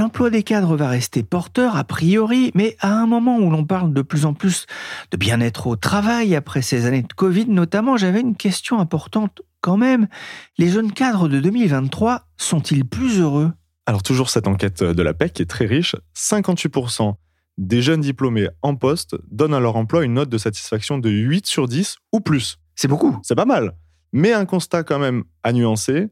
L'emploi 0.00 0.30
des 0.30 0.42
cadres 0.42 0.76
va 0.76 0.88
rester 0.88 1.22
porteur 1.22 1.76
a 1.76 1.84
priori, 1.84 2.52
mais 2.54 2.74
à 2.80 2.92
un 2.92 3.06
moment 3.06 3.36
où 3.36 3.50
l'on 3.50 3.64
parle 3.64 3.92
de 3.92 4.02
plus 4.02 4.24
en 4.24 4.32
plus 4.32 4.66
de 5.10 5.16
bien-être 5.16 5.66
au 5.66 5.76
travail 5.76 6.34
après 6.34 6.62
ces 6.62 6.86
années 6.86 7.02
de 7.02 7.12
Covid 7.12 7.46
notamment, 7.48 7.98
j'avais 7.98 8.20
une 8.20 8.34
question 8.34 8.80
importante 8.80 9.42
quand 9.60 9.76
même. 9.76 10.08
Les 10.56 10.68
jeunes 10.68 10.92
cadres 10.92 11.28
de 11.28 11.38
2023 11.38 12.22
sont-ils 12.38 12.86
plus 12.86 13.20
heureux? 13.20 13.52
Alors 13.84 14.02
toujours 14.02 14.30
cette 14.30 14.48
enquête 14.48 14.82
de 14.82 15.02
la 15.02 15.12
PEC 15.12 15.34
qui 15.34 15.42
est 15.42 15.46
très 15.46 15.66
riche, 15.66 15.94
58% 16.16 17.14
des 17.60 17.82
jeunes 17.82 18.00
diplômés 18.00 18.48
en 18.62 18.74
poste 18.74 19.16
donnent 19.30 19.52
à 19.52 19.60
leur 19.60 19.76
emploi 19.76 20.02
une 20.02 20.14
note 20.14 20.30
de 20.30 20.38
satisfaction 20.38 20.98
de 20.98 21.10
8 21.10 21.46
sur 21.46 21.68
10 21.68 21.96
ou 22.12 22.20
plus. 22.20 22.58
C'est 22.74 22.88
beaucoup. 22.88 23.18
C'est 23.22 23.34
pas 23.34 23.44
mal. 23.44 23.74
Mais 24.12 24.32
un 24.32 24.46
constat 24.46 24.82
quand 24.82 24.98
même 24.98 25.24
à 25.44 25.52
nuancer. 25.52 26.08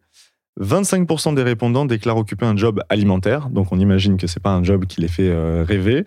25% 0.61 1.35
des 1.35 1.43
répondants 1.43 1.87
déclarent 1.87 2.19
occuper 2.19 2.45
un 2.45 2.57
job 2.57 2.83
alimentaire, 2.89 3.49
donc 3.49 3.73
on 3.73 3.79
imagine 3.79 4.17
que 4.17 4.27
c'est 4.27 4.43
pas 4.43 4.53
un 4.53 4.63
job 4.63 4.87
qui 4.87 5.01
les 5.01 5.09
fait 5.09 5.31
euh, 5.31 5.65
rêver. 5.67 6.05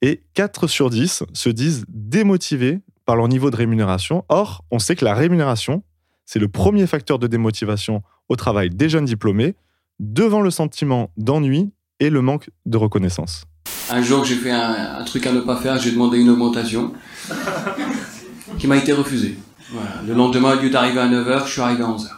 Et 0.00 0.22
4 0.34 0.66
sur 0.66 0.88
10 0.88 1.24
se 1.32 1.48
disent 1.50 1.84
démotivés 1.88 2.80
par 3.04 3.16
leur 3.16 3.28
niveau 3.28 3.50
de 3.50 3.56
rémunération. 3.56 4.24
Or, 4.28 4.64
on 4.70 4.78
sait 4.78 4.96
que 4.96 5.04
la 5.04 5.14
rémunération, 5.14 5.82
c'est 6.24 6.38
le 6.38 6.48
premier 6.48 6.86
facteur 6.86 7.18
de 7.18 7.26
démotivation 7.26 8.02
au 8.30 8.36
travail 8.36 8.70
des 8.70 8.88
jeunes 8.88 9.04
diplômés, 9.04 9.56
devant 9.98 10.40
le 10.40 10.50
sentiment 10.50 11.10
d'ennui 11.18 11.70
et 11.98 12.08
le 12.08 12.22
manque 12.22 12.48
de 12.64 12.78
reconnaissance. 12.78 13.44
Un 13.92 14.02
jour, 14.02 14.24
j'ai 14.24 14.36
fait 14.36 14.52
un, 14.52 15.02
truc 15.04 15.26
à 15.26 15.32
ne 15.32 15.40
pas 15.40 15.56
faire, 15.56 15.76
j'ai 15.80 15.90
demandé 15.90 16.18
une 16.18 16.30
augmentation 16.30 16.92
qui 18.56 18.68
m'a 18.68 18.76
été 18.76 18.92
refusée. 18.92 19.36
Le 20.06 20.14
lendemain, 20.14 20.56
au 20.56 20.60
lieu 20.60 20.70
d'arriver 20.70 21.00
à 21.00 21.08
9h, 21.08 21.46
je 21.46 21.52
suis 21.52 21.60
arrivé 21.60 21.82
à 21.82 21.88
11h. 21.88 22.08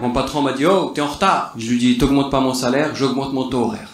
Mon 0.00 0.10
patron 0.10 0.40
m'a 0.40 0.52
dit 0.52 0.64
Oh, 0.64 0.92
t'es 0.94 1.02
en 1.02 1.06
retard. 1.06 1.52
Je 1.58 1.68
lui 1.68 1.78
dis 1.78 1.98
T'augmentes 1.98 2.30
pas 2.30 2.40
mon 2.40 2.54
salaire, 2.54 2.94
j'augmente 2.94 3.34
mon 3.34 3.48
taux 3.48 3.64
horaire. 3.64 3.88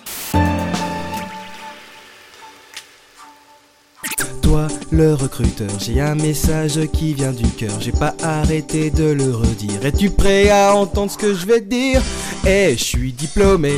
Toi, 4.43 4.69
le 4.93 5.15
recruteur, 5.15 5.71
j'ai 5.81 6.01
un 6.01 6.15
message 6.15 6.81
qui 6.93 7.15
vient 7.15 7.33
du 7.33 7.49
cœur. 7.49 7.81
J'ai 7.81 7.93
pas 7.93 8.15
arrêté 8.23 8.91
de 8.91 9.11
le 9.11 9.35
redire. 9.35 9.85
Es-tu 9.85 10.11
prêt 10.11 10.51
à 10.51 10.75
entendre 10.75 11.11
ce 11.11 11.19
que 11.19 11.35
je 11.35 11.47
vais 11.47 11.61
te 11.61 11.67
dire? 11.69 12.01
Eh, 12.47 12.77
je 12.79 12.85
suis 12.85 13.13
diplômé 13.13 13.73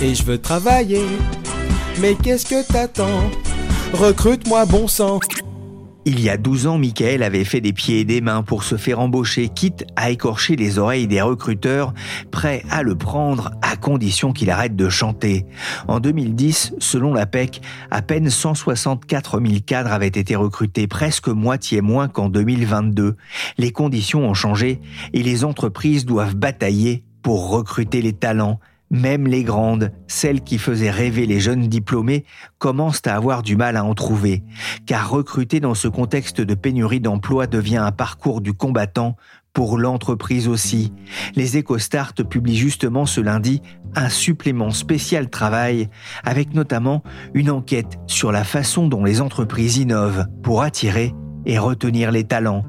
et 0.00 0.14
je 0.14 0.22
veux 0.24 0.38
travailler. 0.38 1.04
Mais 2.00 2.14
qu'est-ce 2.14 2.46
que 2.46 2.66
t'attends? 2.66 3.30
Recrute-moi, 3.92 4.66
bon 4.66 4.88
sang. 4.88 5.20
Il 6.06 6.20
y 6.20 6.28
a 6.28 6.36
12 6.36 6.66
ans, 6.66 6.76
Michael 6.76 7.22
avait 7.22 7.44
fait 7.44 7.62
des 7.62 7.72
pieds 7.72 8.00
et 8.00 8.04
des 8.04 8.20
mains 8.20 8.42
pour 8.42 8.62
se 8.62 8.76
faire 8.76 9.00
embaucher, 9.00 9.48
quitte 9.48 9.86
à 9.96 10.10
écorcher 10.10 10.54
les 10.54 10.78
oreilles 10.78 11.06
des 11.06 11.22
recruteurs, 11.22 11.94
prêts 12.30 12.62
à 12.70 12.82
le 12.82 12.94
prendre 12.94 13.52
à 13.62 13.76
condition 13.76 14.34
qu'il 14.34 14.50
arrête 14.50 14.76
de 14.76 14.90
chanter. 14.90 15.46
En 15.88 16.00
2010, 16.00 16.74
selon 16.78 17.14
la 17.14 17.24
PEC, 17.24 17.62
à 17.90 18.02
peine 18.02 18.28
164 18.28 19.40
000 19.40 19.60
cadres 19.64 19.92
avaient 19.92 20.08
été 20.08 20.36
recrutés, 20.36 20.86
presque 20.86 21.28
moitié 21.28 21.80
moins 21.80 22.08
qu'en 22.08 22.28
2022. 22.28 23.16
Les 23.56 23.72
conditions 23.72 24.28
ont 24.28 24.34
changé 24.34 24.82
et 25.14 25.22
les 25.22 25.42
entreprises 25.42 26.04
doivent 26.04 26.36
batailler 26.36 27.02
pour 27.22 27.48
recruter 27.48 28.02
les 28.02 28.12
talents. 28.12 28.60
Même 28.94 29.26
les 29.26 29.42
grandes, 29.42 29.90
celles 30.06 30.40
qui 30.40 30.56
faisaient 30.56 30.88
rêver 30.88 31.26
les 31.26 31.40
jeunes 31.40 31.66
diplômés, 31.66 32.24
commencent 32.58 33.02
à 33.06 33.16
avoir 33.16 33.42
du 33.42 33.56
mal 33.56 33.76
à 33.76 33.82
en 33.82 33.92
trouver, 33.92 34.44
car 34.86 35.10
recruter 35.10 35.58
dans 35.58 35.74
ce 35.74 35.88
contexte 35.88 36.40
de 36.40 36.54
pénurie 36.54 37.00
d'emploi 37.00 37.48
devient 37.48 37.78
un 37.78 37.90
parcours 37.90 38.40
du 38.40 38.52
combattant 38.52 39.16
pour 39.52 39.78
l'entreprise 39.78 40.46
aussi. 40.46 40.92
Les 41.34 41.58
EcoStart 41.58 42.14
publient 42.30 42.56
justement 42.56 43.04
ce 43.04 43.20
lundi 43.20 43.62
un 43.96 44.08
supplément 44.08 44.70
spécial 44.70 45.28
travail, 45.28 45.88
avec 46.22 46.54
notamment 46.54 47.02
une 47.34 47.50
enquête 47.50 47.98
sur 48.06 48.30
la 48.30 48.44
façon 48.44 48.86
dont 48.86 49.02
les 49.02 49.20
entreprises 49.20 49.76
innovent 49.76 50.26
pour 50.44 50.62
attirer 50.62 51.12
et 51.46 51.58
retenir 51.58 52.12
les 52.12 52.22
talents. 52.22 52.64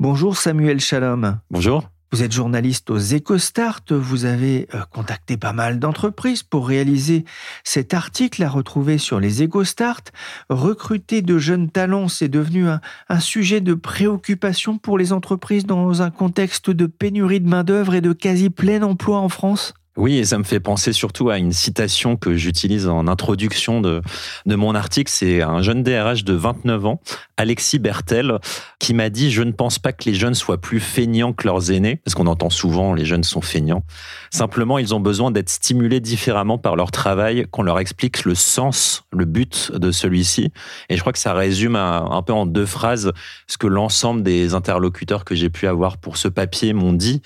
Bonjour 0.00 0.36
Samuel 0.36 0.80
Shalom. 0.80 1.38
Bonjour. 1.52 1.88
Vous 2.12 2.22
êtes 2.22 2.32
journaliste 2.32 2.90
aux 2.90 2.98
EcoStart, 2.98 3.84
vous 3.88 4.26
avez 4.26 4.68
euh, 4.74 4.82
contacté 4.90 5.38
pas 5.38 5.54
mal 5.54 5.78
d'entreprises 5.78 6.42
pour 6.42 6.68
réaliser 6.68 7.24
cet 7.64 7.94
article 7.94 8.42
à 8.42 8.50
retrouver 8.50 8.98
sur 8.98 9.18
les 9.18 9.42
EcoStart. 9.42 10.02
Recruter 10.50 11.22
de 11.22 11.38
jeunes 11.38 11.70
talents, 11.70 12.08
c'est 12.08 12.28
devenu 12.28 12.68
un, 12.68 12.82
un, 13.08 13.18
sujet 13.18 13.62
de 13.62 13.72
préoccupation 13.72 14.76
pour 14.76 14.98
les 14.98 15.14
entreprises 15.14 15.64
dans 15.64 16.02
un 16.02 16.10
contexte 16.10 16.68
de 16.68 16.84
pénurie 16.84 17.40
de 17.40 17.48
main-d'œuvre 17.48 17.94
et 17.94 18.02
de 18.02 18.12
quasi 18.12 18.50
plein 18.50 18.82
emploi 18.82 19.18
en 19.18 19.30
France? 19.30 19.72
Oui, 19.98 20.16
et 20.16 20.24
ça 20.24 20.38
me 20.38 20.44
fait 20.44 20.60
penser 20.60 20.94
surtout 20.94 21.28
à 21.28 21.36
une 21.36 21.52
citation 21.52 22.16
que 22.16 22.34
j'utilise 22.34 22.88
en 22.88 23.06
introduction 23.08 23.82
de, 23.82 24.00
de 24.46 24.54
mon 24.54 24.74
article. 24.74 25.12
C'est 25.14 25.42
un 25.42 25.60
jeune 25.60 25.82
DRH 25.82 26.24
de 26.24 26.32
29 26.32 26.86
ans, 26.86 27.00
Alexis 27.36 27.78
Bertel, 27.78 28.38
qui 28.78 28.94
m'a 28.94 29.10
dit 29.10 29.30
Je 29.30 29.42
ne 29.42 29.52
pense 29.52 29.78
pas 29.78 29.92
que 29.92 30.04
les 30.08 30.14
jeunes 30.14 30.34
soient 30.34 30.60
plus 30.60 30.80
feignants 30.80 31.34
que 31.34 31.46
leurs 31.46 31.70
aînés, 31.72 31.96
parce 31.96 32.14
qu'on 32.14 32.26
entend 32.26 32.48
souvent 32.48 32.94
les 32.94 33.04
jeunes 33.04 33.22
sont 33.22 33.42
feignants. 33.42 33.84
Simplement, 34.30 34.78
ils 34.78 34.94
ont 34.94 35.00
besoin 35.00 35.30
d'être 35.30 35.50
stimulés 35.50 36.00
différemment 36.00 36.56
par 36.56 36.74
leur 36.74 36.90
travail, 36.90 37.46
qu'on 37.50 37.62
leur 37.62 37.78
explique 37.78 38.24
le 38.24 38.34
sens, 38.34 39.04
le 39.12 39.26
but 39.26 39.72
de 39.72 39.90
celui-ci. 39.90 40.52
Et 40.88 40.96
je 40.96 41.00
crois 41.00 41.12
que 41.12 41.18
ça 41.18 41.34
résume 41.34 41.76
un, 41.76 42.22
peu 42.22 42.32
en 42.32 42.46
deux 42.46 42.64
phrases 42.64 43.12
ce 43.46 43.58
que 43.58 43.66
l'ensemble 43.66 44.22
des 44.22 44.54
interlocuteurs 44.54 45.26
que 45.26 45.34
j'ai 45.34 45.50
pu 45.50 45.66
avoir 45.66 45.98
pour 45.98 46.16
ce 46.16 46.28
papier 46.28 46.72
m'ont 46.72 46.94
dit. 46.94 47.20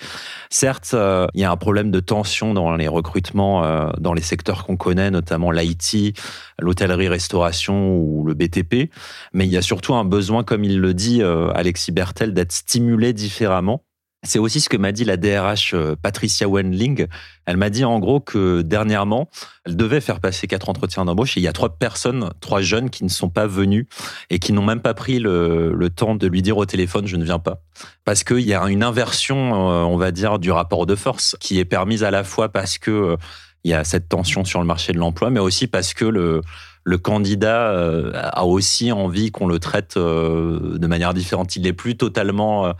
Certes, 0.51 0.93
euh, 0.95 1.29
il 1.35 1.43
y 1.43 1.45
a 1.45 1.51
un 1.53 1.57
problème 1.57 1.93
de 1.93 2.01
tension 2.01 2.56
dans 2.57 2.75
les 2.75 2.89
recrutements 2.89 3.65
euh, 3.65 3.89
dans 3.99 4.15
les 4.15 4.23
secteurs 4.23 4.65
qu'on 4.65 4.77
connaît, 4.77 5.11
notamment 5.11 5.51
l'IT, 5.51 6.19
l'hôtellerie-restauration 6.59 7.99
ou 7.99 8.25
le 8.27 8.35
BTP. 8.35 8.91
Mais 9.33 9.47
il 9.47 9.53
y 9.53 9.57
a 9.57 9.63
surtout 9.63 9.95
un 9.95 10.05
besoin, 10.05 10.43
comme 10.43 10.65
il 10.65 10.81
le 10.81 10.95
dit 10.95 11.23
euh, 11.23 11.51
Alexis 11.55 11.93
Bertel, 11.93 12.35
d'être 12.35 12.53
stimulé 12.53 13.13
différemment. 13.13 13.85
C'est 14.23 14.39
aussi 14.39 14.61
ce 14.61 14.69
que 14.69 14.77
m'a 14.77 14.93
dit 14.93 15.05
la 15.05 15.17
DRH 15.17 15.75
euh, 15.75 15.95
Patricia 16.01 16.49
Wendling. 16.49 17.07
Elle 17.45 17.57
m'a 17.57 17.71
dit 17.71 17.85
en 17.85 17.99
gros 18.01 18.19
que 18.19 18.63
dernièrement, 18.63 19.29
elle 19.65 19.77
devait 19.77 20.01
faire 20.01 20.21
passer 20.21 20.49
quatre 20.49 20.69
entretiens 20.69 21.05
d'embauche 21.05 21.37
et 21.37 21.41
il 21.41 21.45
y 21.45 21.49
a 21.49 21.53
trois 21.53 21.79
personnes, 21.79 22.31
trois 22.41 22.61
jeunes 22.61 22.91
qui 22.91 23.05
ne 23.05 23.09
sont 23.09 23.29
pas 23.29 23.47
venus 23.47 23.87
et 24.31 24.39
qui 24.39 24.53
n'ont 24.53 24.65
même 24.65 24.81
pas 24.81 24.95
pris 24.95 25.19
le, 25.19 25.89
temps 25.95 26.17
de 26.17 26.27
lui 26.27 26.43
dire 26.43 26.57
au 26.57 26.67
téléphone 26.67 27.07
je 27.07 27.17
ne 27.17 27.25
viens 27.25 27.39
pas. 27.39 27.63
Parce 28.05 28.25
qu'il 28.25 28.41
y 28.41 28.55
a 28.55 28.65
une 28.65 28.83
inversion, 28.83 29.71
euh, 29.71 29.85
on 29.85 29.97
va 29.97 30.11
dire, 30.11 30.39
du 30.41 30.51
rapport 30.51 30.87
de 30.87 30.97
force 30.97 31.37
qui 31.39 31.61
est 31.61 31.65
permise 31.65 32.03
à 32.03 32.11
la 32.11 32.25
fois 32.25 32.49
parce 32.49 32.79
que 32.79 32.91
euh, 32.91 33.17
il 33.63 33.71
y 33.71 33.75
a 33.75 33.85
cette 33.85 34.09
tension 34.09 34.45
sur 34.45 34.61
le 34.61 34.67
marché 34.67 34.93
de 34.93 34.99
l'emploi, 34.99 35.31
mais 35.31 35.41
aussi 35.41 35.67
parce 35.69 35.95
que 35.95 36.05
le, 36.05 36.41
le 36.85 36.99
candidat 36.99 37.73
a 38.15 38.45
aussi 38.45 38.93
envie 38.93 39.33
qu'on 39.33 39.49
le 39.49 39.59
traite 39.59 39.99
de 39.99 40.87
manière 40.87 41.15
différente. 41.15 41.57
Il 41.57 41.63
n'est 41.63 41.73
plus 41.73 41.97
totalement 41.97 42.73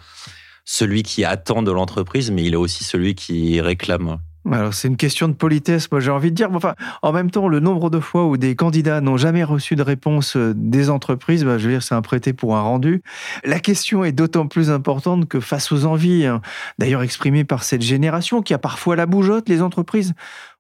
celui 0.67 1.03
qui 1.03 1.25
attend 1.25 1.63
de 1.63 1.73
l'entreprise, 1.73 2.31
mais 2.31 2.45
il 2.45 2.53
est 2.53 2.59
aussi 2.59 2.85
celui 2.85 3.15
qui 3.15 3.61
réclame. 3.63 4.19
Alors 4.53 4.75
c'est 4.75 4.87
une 4.87 4.97
question 4.97 5.27
de 5.27 5.33
politesse, 5.33 5.91
moi 5.91 6.01
j'ai 6.01 6.11
envie 6.11 6.31
de 6.31 6.37
dire. 6.37 6.51
En 7.03 7.13
même 7.13 7.31
temps, 7.31 7.49
le 7.49 7.59
nombre 7.59 7.91
de 7.91 7.99
fois 7.99 8.27
où 8.27 8.37
des 8.37 8.55
candidats 8.55 9.01
n'ont 9.01 9.17
jamais 9.17 9.43
reçu 9.43 9.75
de 9.75 9.83
réponse 9.83 10.37
euh, 10.37 10.55
des 10.57 10.89
entreprises, 10.89 11.45
bah, 11.45 11.59
je 11.59 11.67
veux 11.67 11.73
dire, 11.73 11.83
c'est 11.83 11.97
un 11.97 12.03
prêté 12.03 12.33
pour 12.33 12.57
un 12.57 12.61
rendu. 12.61 13.03
La 13.45 13.59
question 13.59 14.05
est 14.05 14.13
d'autant 14.13 14.47
plus 14.47 14.71
importante 14.71 15.29
que 15.29 15.41
face 15.41 15.73
aux 15.73 15.85
envies, 15.85 16.27
hein, 16.27 16.41
d'ailleurs 16.79 17.03
exprimées 17.03 17.45
par 17.45 17.65
cette 17.65 17.83
génération 17.83 18.41
qui 18.41 18.55
a 18.55 18.59
parfois 18.59 18.95
la 18.95 19.07
bougeotte, 19.07 19.49
les 19.49 19.63
entreprises 19.63 20.15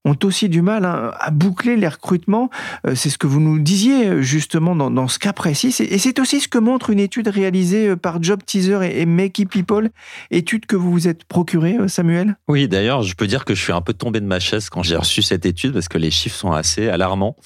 ont 0.06 0.16
aussi 0.22 0.48
du 0.48 0.62
mal 0.62 0.84
hein, 0.84 1.12
à 1.18 1.30
boucler 1.30 1.76
les 1.76 1.88
recrutements. 1.88 2.48
Euh, 2.86 2.94
c'est 2.94 3.10
ce 3.10 3.18
que 3.18 3.26
vous 3.26 3.40
nous 3.40 3.58
disiez 3.58 4.22
justement 4.22 4.74
dans, 4.74 5.08
ce 5.08 5.18
cas 5.18 5.32
précis. 5.32 5.74
Et 5.80 5.98
c'est 5.98 6.18
aussi 6.18 6.40
ce 6.40 6.48
que 6.48 6.58
montre 6.58 6.90
une 6.90 7.00
étude 7.00 7.28
réalisée 7.28 7.88
euh, 7.88 7.96
par 7.96 8.22
Job 8.22 8.40
Teaser 8.46 8.78
et, 8.82 9.00
et 9.00 9.06
Make 9.06 9.38
It 9.40 9.50
People, 9.50 9.90
étude 10.30 10.66
que 10.66 10.76
vous 10.76 10.90
vous 10.90 11.08
êtes 11.08 11.24
procurée, 11.24 11.76
Samuel? 11.88 12.36
Oui, 12.48 12.68
d'ailleurs, 12.68 13.02
je 13.02 13.14
peux 13.14 13.26
dire 13.26 13.44
que 13.44 13.54
je 13.54 13.62
suis 13.62 13.72
un 13.72 13.82
peu 13.82 13.92
tombé 13.92 14.20
de 14.20 14.26
ma 14.26 14.40
chaise 14.40 14.70
quand 14.70 14.82
j'ai 14.82 14.96
reçu 14.96 15.22
cette 15.22 15.44
étude 15.44 15.72
parce 15.72 15.88
que 15.88 15.98
les 15.98 16.10
chiffres 16.10 16.36
sont 16.36 16.52
assez 16.52 16.88
alarmants. 16.88 17.36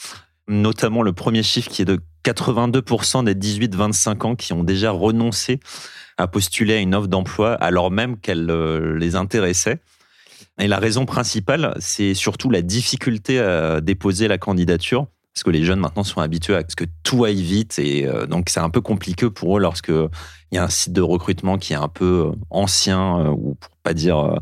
Notamment 0.49 1.02
le 1.02 1.12
premier 1.12 1.43
chiffre 1.43 1.71
qui 1.71 1.83
est 1.83 1.87
de 1.87 2.00
82% 2.25 3.25
des 3.25 3.35
18-25 3.35 4.26
ans 4.26 4.35
qui 4.35 4.52
ont 4.52 4.64
déjà 4.64 4.90
renoncé 4.90 5.61
à 6.19 6.26
postuler 6.26 6.75
à 6.75 6.79
une 6.79 6.95
offre 6.95 7.09
d'emploi 7.09 7.55
alors 7.55 7.90
même 7.90 8.19
qu'elle 8.19 8.50
euh, 8.50 8.99
les 8.99 9.17
intéressait. 9.17 9.81
Et 10.61 10.69
la 10.69 10.79
raison 10.79 11.07
principale, 11.07 11.75
c'est 11.79 12.14
surtout 12.14 12.50
la 12.50 12.62
difficulté 12.62 13.40
à 13.40 13.81
déposer 13.81 14.29
la 14.29 14.38
candidature. 14.38 15.07
Parce 15.35 15.45
que 15.45 15.50
les 15.50 15.64
jeunes 15.64 15.79
maintenant 15.79 16.05
sont 16.05 16.21
habitués 16.21 16.57
à 16.57 16.62
ce 16.69 16.75
que 16.75 16.85
tout 17.05 17.25
aille 17.25 17.40
vite 17.40 17.79
et 17.79 18.07
euh, 18.07 18.26
donc 18.26 18.49
c'est 18.50 18.59
un 18.59 18.69
peu 18.69 18.81
compliqué 18.81 19.31
pour 19.31 19.57
eux 19.57 19.61
lorsque 19.61 19.88
il 19.88 20.55
y 20.55 20.59
a 20.59 20.64
un 20.64 20.69
site 20.69 20.93
de 20.93 21.00
recrutement 21.00 21.57
qui 21.57 21.73
est 21.73 21.76
un 21.76 21.88
peu 21.88 22.33
euh, 22.33 22.37
ancien 22.50 23.29
ou 23.29 23.55
pour 23.55 23.71
pas 23.85 23.95
dire 23.95 24.40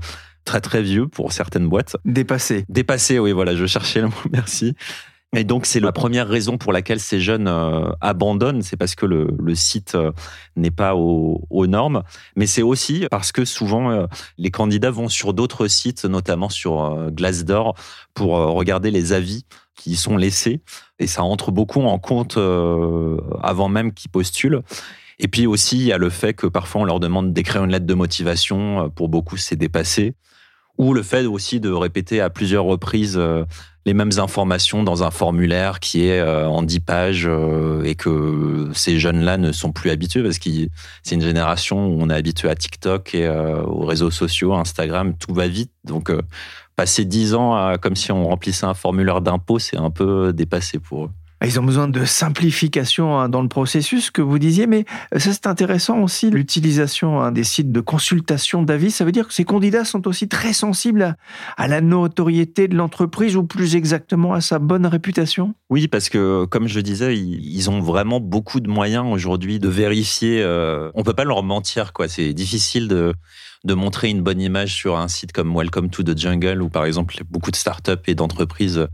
très 0.48 0.62
très 0.62 0.80
vieux 0.80 1.06
pour 1.06 1.32
certaines 1.32 1.68
boîtes. 1.68 1.96
Dépassé. 2.06 2.64
Dépassé, 2.70 3.18
oui, 3.18 3.32
voilà, 3.32 3.54
je 3.54 3.66
cherchais 3.66 4.00
le 4.00 4.06
mot, 4.06 4.14
merci. 4.32 4.74
Et 5.36 5.44
donc, 5.44 5.66
c'est 5.66 5.80
la 5.80 5.92
première 5.92 6.26
raison 6.26 6.56
pour 6.56 6.72
laquelle 6.72 7.00
ces 7.00 7.20
jeunes 7.20 7.48
euh, 7.48 7.90
abandonnent, 8.00 8.62
c'est 8.62 8.78
parce 8.78 8.94
que 8.94 9.04
le, 9.04 9.54
site 9.54 9.94
euh, 9.94 10.10
n'est 10.56 10.70
pas 10.70 10.94
au, 10.94 11.42
aux 11.50 11.66
normes, 11.66 12.02
mais 12.34 12.46
c'est 12.46 12.62
aussi 12.62 13.06
parce 13.10 13.30
que 13.30 13.44
souvent, 13.44 13.90
euh, 13.90 14.06
les 14.38 14.50
candidats 14.50 14.90
vont 14.90 15.10
sur 15.10 15.34
d'autres 15.34 15.66
sites, 15.68 16.06
notamment 16.06 16.48
sur 16.48 17.10
Glassdoor, 17.10 17.74
pour 18.14 18.30
regarder 18.30 18.90
les 18.90 19.12
avis 19.12 19.44
qui 19.74 19.96
sont 19.96 20.16
laissés, 20.16 20.62
et 20.98 21.06
ça 21.06 21.22
entre 21.22 21.52
beaucoup 21.52 21.82
en 21.82 21.98
compte 21.98 22.38
avant 23.42 23.68
même 23.68 23.92
qu'ils 23.92 24.10
postulent. 24.10 24.62
Et 25.18 25.28
puis 25.28 25.46
aussi, 25.46 25.76
il 25.76 25.84
y 25.84 25.92
a 25.92 25.98
le 25.98 26.10
fait 26.10 26.32
que 26.32 26.46
parfois 26.46 26.80
on 26.80 26.84
leur 26.84 27.00
demande 27.00 27.32
d'écrire 27.32 27.64
une 27.64 27.70
lettre 27.70 27.86
de 27.86 27.94
motivation, 27.94 28.90
pour 28.90 29.08
beaucoup 29.08 29.36
c'est 29.36 29.56
dépassé, 29.56 30.14
ou 30.78 30.94
le 30.94 31.02
fait 31.02 31.26
aussi 31.26 31.60
de 31.60 31.70
répéter 31.70 32.20
à 32.20 32.30
plusieurs 32.30 32.64
reprises 32.64 33.20
les 33.84 33.94
mêmes 33.94 34.12
informations 34.18 34.82
dans 34.82 35.02
un 35.02 35.10
formulaire 35.10 35.80
qui 35.80 36.06
est 36.06 36.22
en 36.22 36.62
10 36.62 36.80
pages 36.80 37.30
et 37.84 37.94
que 37.94 38.70
ces 38.72 38.98
jeunes-là 38.98 39.38
ne 39.38 39.52
sont 39.52 39.72
plus 39.72 39.90
habitués 39.90 40.22
parce 40.22 40.38
que 40.38 40.50
c'est 41.02 41.14
une 41.14 41.22
génération 41.22 41.86
où 41.86 41.98
on 42.00 42.10
est 42.10 42.14
habitué 42.14 42.48
à 42.48 42.54
TikTok 42.54 43.14
et 43.14 43.28
aux 43.28 43.84
réseaux 43.84 44.10
sociaux, 44.10 44.54
Instagram, 44.54 45.14
tout 45.18 45.34
va 45.34 45.48
vite. 45.48 45.72
Donc, 45.84 46.12
passer 46.76 47.04
10 47.04 47.34
ans 47.34 47.74
comme 47.80 47.96
si 47.96 48.12
on 48.12 48.28
remplissait 48.28 48.66
un 48.66 48.74
formulaire 48.74 49.20
d'impôt, 49.20 49.58
c'est 49.58 49.78
un 49.78 49.90
peu 49.90 50.32
dépassé 50.32 50.78
pour 50.78 51.06
eux. 51.06 51.10
Ils 51.44 51.60
ont 51.60 51.62
besoin 51.62 51.86
de 51.86 52.04
simplification 52.04 53.18
hein, 53.18 53.28
dans 53.28 53.42
le 53.42 53.48
processus 53.48 54.10
que 54.10 54.22
vous 54.22 54.38
disiez, 54.38 54.66
mais 54.66 54.84
ça 55.16 55.32
c'est 55.32 55.46
intéressant 55.46 56.00
aussi 56.00 56.30
l'utilisation 56.30 57.20
hein, 57.20 57.30
des 57.30 57.44
sites 57.44 57.70
de 57.70 57.80
consultation 57.80 58.62
d'avis. 58.62 58.90
Ça 58.90 59.04
veut 59.04 59.12
dire 59.12 59.28
que 59.28 59.34
ces 59.34 59.44
candidats 59.44 59.84
sont 59.84 60.08
aussi 60.08 60.28
très 60.28 60.52
sensibles 60.52 61.16
à, 61.56 61.68
la 61.68 61.80
notoriété 61.80 62.66
de 62.66 62.76
l'entreprise 62.76 63.36
ou 63.36 63.44
plus 63.44 63.76
exactement 63.76 64.32
à 64.32 64.40
sa 64.40 64.58
bonne 64.58 64.86
réputation. 64.86 65.54
Oui, 65.70 65.86
parce 65.86 66.08
que 66.08 66.44
comme 66.46 66.66
je 66.66 66.80
disais, 66.80 67.16
ils 67.16 67.70
ont 67.70 67.80
vraiment 67.80 68.18
beaucoup 68.18 68.58
de 68.58 68.68
moyens 68.68 69.06
aujourd'hui 69.08 69.60
de 69.60 69.68
vérifier. 69.68 70.42
Euh, 70.42 70.90
on 70.94 71.04
peut 71.04 71.14
pas 71.14 71.24
leur 71.24 71.42
mentir, 71.44 71.92
quoi. 71.92 72.08
C'est 72.08 72.32
difficile 72.32 72.88
de 72.88 73.14
de 73.64 73.74
montrer 73.74 74.08
une 74.08 74.22
bonne 74.22 74.40
image 74.40 74.74
sur 74.74 74.96
un 74.96 75.08
site 75.08 75.32
comme 75.32 75.54
Welcome 75.54 75.90
to 75.90 76.02
the 76.02 76.16
Jungle, 76.16 76.62
où 76.62 76.68
par 76.68 76.84
exemple 76.84 77.16
beaucoup 77.28 77.50
de 77.50 77.56
startups 77.56 77.92
et 78.06 78.14
d'entreprises 78.14 78.86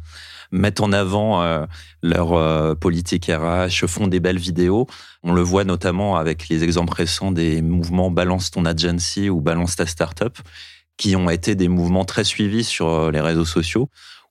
mettent 0.51 0.81
en 0.81 0.93
avant 0.93 1.43
euh, 1.43 1.67
leur 2.03 2.33
euh, 2.33 2.75
politique 2.75 3.27
RH, 3.27 3.87
font 3.87 4.07
des 4.07 4.21
belles 4.21 4.39
vidéos. 4.39 4.87
On 5.23 5.33
le 5.33 5.43
voit 5.43 5.65
notamment 5.65 6.17
avec 6.17 6.49
les 6.49 6.65
exemples 6.65 6.95
récents 6.95 7.33
des 7.33 7.63
mouvements 7.63 8.11
Balance 8.11 8.51
ton 8.51 8.65
agency 8.65 9.31
ou 9.31 9.41
Balance 9.41 9.77
ta 9.77 9.87
startup, 9.87 10.39
qui 10.97 11.17
ont 11.17 11.31
été 11.31 11.55
des 11.55 11.69
mouvements 11.69 12.05
très 12.05 12.25
suivis 12.25 12.65
sur 12.65 12.89
euh, 12.89 13.11
les 13.11 13.21
réseaux 13.21 13.45
sociaux, 13.45 13.89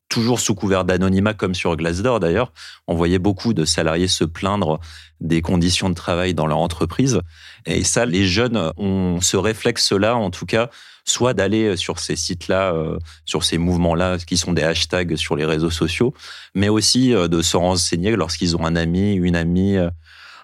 toujours 0.10 0.40
sous 0.40 0.56
couvert 0.56 0.86
d'anonymat 0.86 1.34
comme 1.34 1.56
sur 1.56 1.76
Glassdoor 1.76 2.20
d'ailleurs. 2.20 2.54
On 2.88 2.96
voyait 2.96 3.20
beaucoup 3.20 3.54
de 3.54 3.66
salariés 3.66 4.08
se 4.08 4.24
plaindre 4.24 4.80
des 5.20 5.42
conditions 5.42 5.90
de 5.90 5.96
travail 5.96 6.34
dans 6.34 6.48
leur 6.48 6.60
entreprise. 6.60 7.20
Et 7.66 7.84
ça, 7.84 8.06
les 8.06 8.28
jeunes 8.28 8.72
ont 8.78 9.20
ce 9.22 9.38
réflexe-là, 9.38 10.16
en 10.16 10.30
tout 10.30 10.46
cas, 10.46 10.70
soit 11.06 11.34
d'aller 11.34 11.76
sur 11.78 12.00
ces 12.00 12.16
sites-là, 12.16 12.74
euh, 12.74 12.98
sur 13.26 13.44
ces 13.44 13.58
mouvements-là, 13.58 14.18
qui 14.20 14.38
sont 14.38 14.54
des 14.54 14.64
hashtags 14.64 15.16
sur 15.16 15.36
les 15.36 15.46
réseaux 15.46 15.70
sociaux, 15.70 16.14
mais 16.56 16.70
aussi 16.70 17.14
euh, 17.14 17.28
de 17.28 17.42
se 17.42 17.58
renseigner 17.58 18.16
lorsqu'ils 18.16 18.56
ont 18.56 18.66
un 18.66 18.76
ami, 18.76 19.16
une 19.16 19.36
amie, 19.36 19.78
euh, 19.78 19.90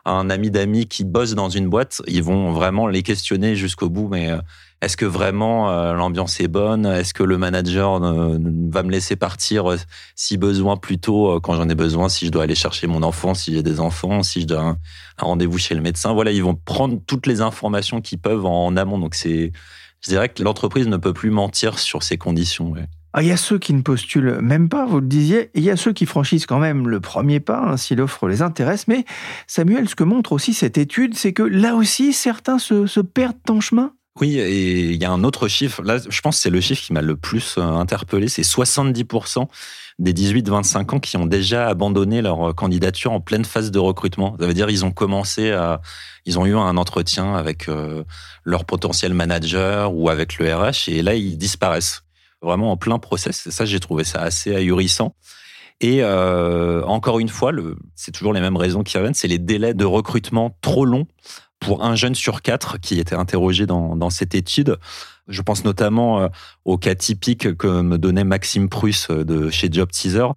un 0.06 0.30
ami 0.30 0.51
d'amis 0.51 0.88
qui 0.88 1.04
bosse 1.04 1.34
dans 1.34 1.50
une 1.50 1.70
boîte, 1.70 2.01
ils 2.08 2.24
vont 2.24 2.51
vraiment 2.51 2.88
les 2.88 3.04
questionner 3.04 3.56
jusqu'au 3.56 3.89
bout, 3.89 4.08
mais 4.10 4.30
est-ce 4.82 4.96
que 4.96 5.06
vraiment 5.06 5.94
l'ambiance 5.94 6.39
est 6.39 6.48
bonne? 6.48 6.86
Est-ce 6.86 7.13
que 7.13 7.22
le 7.22 7.38
manager 7.38 8.00
va 8.00 8.84
me 8.84 8.89
laisser 8.89 9.18
partir 9.18 9.75
si 10.16 10.38
besoin 10.38 10.78
plus 10.78 11.00
tôt 11.00 11.39
quand 11.42 11.54
j'en 11.54 11.68
ai 11.68 11.75
besoin, 11.75 12.08
si 12.08 12.25
je 12.25 12.32
dois 12.32 12.44
aller 12.44 12.56
chercher 12.56 12.88
mon 12.88 13.04
enfant, 13.04 13.34
si 13.34 13.54
j'ai 13.54 13.62
des 13.62 13.82
enfants, 13.82 14.24
si 14.24 14.42
je 14.42 14.48
dois 14.48 14.62
un, 14.62 14.78
un 15.18 15.25
rendez-vous 15.25 15.58
chez 15.58 15.75
le 15.75 15.82
médecin? 15.82 16.13
Voilà, 16.13 16.32
ils 16.32 16.44
vont 16.44 16.56
prendre 16.56 16.98
toutes 17.06 17.28
les 17.28 17.42
informations 17.42 18.00
qu'ils 18.00 18.20
peuvent 18.20 18.46
en 18.46 18.78
amont. 18.78 18.98
Donc 18.98 19.16
c'est 19.16 19.51
je 20.01 20.10
dirais 20.10 20.29
que 20.29 20.44
l'entreprise 20.44 20.88
ne 20.88 20.98
peut 20.98 21.13
plus 21.13 21.29
mentir 21.29 21.79
sur 21.79 22.03
ces 22.03 22.18
conditions. 22.18 22.74
Ah, 23.13 23.24
il 23.24 23.27
y 23.27 23.32
a 23.32 23.38
ceux 23.38 23.58
qui 23.58 23.74
ne 23.74 23.82
postulent 23.82 24.39
même 24.41 24.70
pas, 24.70 24.86
vous 24.86 25.00
le 25.00 25.08
disiez, 25.08 25.46
et 25.53 25.60
il 25.60 25.63
y 25.63 25.72
a 25.72 25.77
ceux 25.77 25.94
qui 25.94 26.06
franchissent 26.06 26.46
quand 26.46 26.60
même 26.60 26.88
le 26.88 27.00
premier 27.00 27.39
pas 27.39 27.60
hein, 27.60 27.77
si 27.77 27.96
l'offre 27.96 28.27
les 28.27 28.41
intéresse. 28.41 28.88
Mais 28.88 29.06
Samuel, 29.48 29.89
ce 29.89 29.96
que 29.96 30.03
montre 30.03 30.32
aussi 30.32 30.53
cette 30.53 30.77
étude, 30.77 31.15
c'est 31.15 31.34
que 31.34 31.44
là 31.44 31.75
aussi, 31.75 32.13
certains 32.13 32.60
se 32.60 33.01
perdent 33.01 33.38
en 33.50 33.60
chemin. 33.60 33.94
Oui, 34.20 34.38
et 34.38 34.92
il 34.92 35.02
y 35.02 35.06
a 35.06 35.12
un 35.12 35.24
autre 35.24 35.48
chiffre. 35.48 35.82
Là, 35.82 35.98
je 35.98 36.22
pense 36.22 36.38
que 36.38 36.42
c'est 36.42 36.50
le 36.50 36.60
chiffre 36.60 36.82
qui 36.82 36.92
m'a 36.92 37.02
le 37.02 37.16
plus 37.16 37.56
euh, 37.58 37.62
interpellé. 37.62 38.28
C'est 38.28 38.42
70% 38.42 39.48
des 40.00 40.14
18-25 40.14 40.96
ans 40.96 41.00
qui 41.00 41.18
ont 41.18 41.26
déjà 41.26 41.68
abandonné 41.68 42.22
leur 42.22 42.54
candidature 42.56 43.12
en 43.12 43.22
pleine 43.22 43.46
phase 43.46 43.72
de 43.72 43.80
recrutement. 43.80 44.36
Ça 44.40 44.46
veut 44.46 44.54
dire 44.54 44.70
ils 44.70 44.86
ont 44.86 44.92
commencé 44.92 45.52
à, 45.52 45.82
ils 46.26 46.40
ont 46.40 46.46
eu 46.46 46.56
un 46.56 46.78
entretien 46.78 47.36
avec 47.36 47.68
euh, 47.68 48.04
leur 48.46 48.66
potentiel 48.66 49.14
manager 49.14 49.94
ou 49.94 50.10
avec 50.10 50.38
le 50.38 50.54
RH 50.54 50.88
et 50.88 51.02
là 51.02 51.16
ils 51.16 51.38
disparaissent 51.38 52.04
vraiment 52.42 52.72
en 52.72 52.78
plein 52.78 53.00
process. 53.00 53.50
Ça, 53.50 53.66
j'ai 53.66 53.80
trouvé 53.80 54.04
ça 54.04 54.22
assez 54.22 54.56
ahurissant. 54.56 55.16
Et 55.81 56.03
euh, 56.03 56.83
encore 56.83 57.19
une 57.19 57.29
fois, 57.29 57.51
c'est 57.95 58.12
toujours 58.12 58.33
les 58.33 58.41
mêmes 58.41 58.57
raisons 58.57 58.83
qui 58.83 58.98
reviennent, 58.98 59.13
c'est 59.13 59.27
les 59.27 59.39
délais 59.39 59.74
de 59.74 59.86
recrutement 59.86 60.57
trop 60.62 60.86
longs 60.86 61.07
pour 61.59 61.83
un 61.83 61.95
jeune 61.95 62.15
sur 62.15 62.41
quatre 62.41 62.79
qui 62.79 63.00
était 63.00 63.15
interrogé 63.15 63.65
dans, 63.65 63.95
dans 63.95 64.09
cette 64.09 64.36
étude. 64.36 64.77
Je 65.27 65.41
pense 65.41 65.63
notamment 65.63 66.21
euh, 66.21 66.27
au 66.65 66.77
cas 66.77 66.95
typique 66.95 67.55
que 67.55 67.81
me 67.81 67.98
donnait 67.98 68.24
Maxime 68.24 68.67
Prusse 68.67 69.07
euh, 69.12 69.24
de 69.24 69.50
chez 69.50 69.69
Job 69.71 69.91
Teaser, 69.91 70.27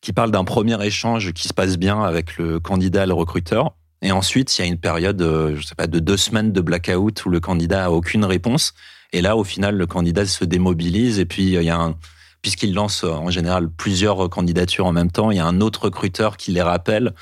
qui 0.00 0.12
parle 0.12 0.30
d'un 0.30 0.44
premier 0.44 0.84
échange 0.84 1.32
qui 1.32 1.48
se 1.48 1.54
passe 1.54 1.78
bien 1.78 2.02
avec 2.02 2.36
le 2.36 2.60
candidat, 2.60 3.06
le 3.06 3.14
recruteur. 3.14 3.74
Et 4.02 4.12
ensuite, 4.12 4.56
il 4.58 4.62
y 4.62 4.64
a 4.64 4.66
une 4.66 4.78
période, 4.78 5.22
euh, 5.22 5.56
je 5.56 5.62
sais 5.62 5.74
pas, 5.74 5.86
de 5.86 5.98
deux 6.00 6.16
semaines 6.16 6.52
de 6.52 6.60
blackout 6.60 7.24
où 7.24 7.30
le 7.30 7.40
candidat 7.40 7.86
a 7.86 7.90
aucune 7.90 8.24
réponse. 8.24 8.74
Et 9.12 9.22
là, 9.22 9.36
au 9.36 9.44
final, 9.44 9.76
le 9.76 9.86
candidat 9.86 10.26
se 10.26 10.44
démobilise. 10.44 11.18
Et 11.18 11.24
puis, 11.24 11.44
il 11.54 11.62
y 11.62 11.70
a 11.70 11.78
un, 11.78 11.96
puisqu'il 12.42 12.74
lance 12.74 13.04
en 13.04 13.30
général 13.30 13.70
plusieurs 13.70 14.28
candidatures 14.28 14.86
en 14.86 14.92
même 14.92 15.10
temps, 15.10 15.30
il 15.30 15.38
y 15.38 15.40
a 15.40 15.46
un 15.46 15.60
autre 15.60 15.84
recruteur 15.84 16.36
qui 16.36 16.50
les 16.52 16.62
rappelle. 16.62 17.14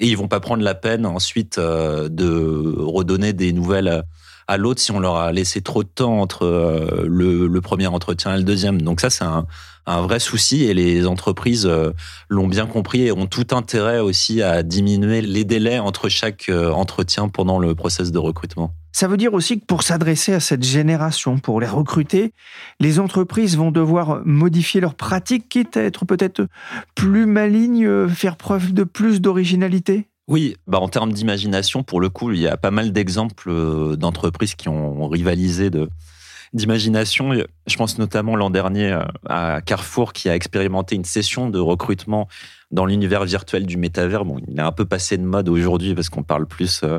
Et 0.00 0.08
ils 0.08 0.16
vont 0.16 0.26
pas 0.26 0.40
prendre 0.40 0.64
la 0.64 0.74
peine 0.74 1.06
ensuite 1.06 1.60
de 1.60 2.74
redonner 2.78 3.32
des 3.32 3.52
nouvelles 3.52 4.02
à 4.48 4.56
l'autre 4.56 4.80
si 4.80 4.90
on 4.90 5.00
leur 5.00 5.16
a 5.16 5.32
laissé 5.32 5.62
trop 5.62 5.82
de 5.82 5.88
temps 5.88 6.20
entre 6.20 6.44
euh, 6.44 7.06
le, 7.06 7.60
premier 7.60 7.86
entretien 7.86 8.34
et 8.34 8.36
le 8.36 8.42
deuxième. 8.42 8.82
Donc 8.82 9.00
ça, 9.00 9.10
c'est 9.10 9.24
un, 9.24 9.46
vrai 9.86 10.20
souci 10.20 10.64
et 10.64 10.74
les 10.74 11.06
entreprises 11.06 11.66
euh, 11.66 11.90
l'ont 12.28 12.48
bien 12.48 12.66
compris 12.66 13.06
et 13.06 13.12
ont 13.12 13.26
tout 13.26 13.46
intérêt 13.52 13.98
aussi 13.98 14.42
à 14.42 14.62
diminuer 14.62 15.22
les 15.22 15.44
délais 15.44 15.78
entre 15.78 16.08
chaque 16.08 16.48
euh, 16.48 16.70
entretien 16.70 17.28
pendant 17.28 17.58
le 17.58 17.74
process 17.74 18.12
de 18.12 18.18
recrutement. 18.18 18.74
Ça 18.92 19.08
veut 19.08 19.16
dire 19.16 19.32
aussi 19.34 19.58
que 19.58 19.64
pour 19.64 19.82
s'adresser 19.82 20.34
à 20.34 20.40
cette 20.40 20.62
génération, 20.62 21.38
pour 21.38 21.60
les 21.60 21.66
recruter, 21.66 22.32
les 22.78 23.00
entreprises 23.00 23.56
vont 23.56 23.70
devoir 23.70 24.22
modifier 24.24 24.80
leurs 24.80 24.94
pratiques, 24.94 25.48
quitte 25.48 25.76
à 25.76 25.82
être 25.82 26.04
peut-être 26.04 26.46
plus 26.94 27.26
malignes, 27.26 28.08
faire 28.08 28.36
preuve 28.36 28.72
de 28.72 28.84
plus 28.84 29.20
d'originalité? 29.20 30.06
Oui, 30.28 30.56
bah 30.66 30.78
en 30.78 30.88
termes 30.88 31.12
d'imagination, 31.12 31.82
pour 31.82 32.00
le 32.00 32.08
coup, 32.08 32.30
il 32.30 32.40
y 32.40 32.46
a 32.46 32.56
pas 32.56 32.70
mal 32.70 32.92
d'exemples 32.92 33.50
euh, 33.50 33.96
d'entreprises 33.96 34.54
qui 34.54 34.68
ont 34.68 35.08
rivalisé 35.08 35.68
d'imagination. 36.52 37.32
Je 37.66 37.76
pense 37.76 37.98
notamment 37.98 38.36
l'an 38.36 38.50
dernier 38.50 38.92
euh, 38.92 39.02
à 39.28 39.60
Carrefour 39.60 40.12
qui 40.12 40.28
a 40.28 40.36
expérimenté 40.36 40.94
une 40.94 41.04
session 41.04 41.50
de 41.50 41.58
recrutement 41.58 42.28
dans 42.72 42.86
l'univers 42.86 43.24
virtuel 43.24 43.66
du 43.66 43.76
métavers. 43.76 44.24
Bon, 44.24 44.38
il 44.48 44.58
est 44.58 44.62
un 44.62 44.72
peu 44.72 44.84
passé 44.84 45.16
de 45.16 45.22
mode 45.22 45.48
aujourd'hui 45.48 45.94
parce 45.94 46.08
qu'on 46.08 46.22
parle 46.22 46.46
plus 46.46 46.80
euh, 46.82 46.98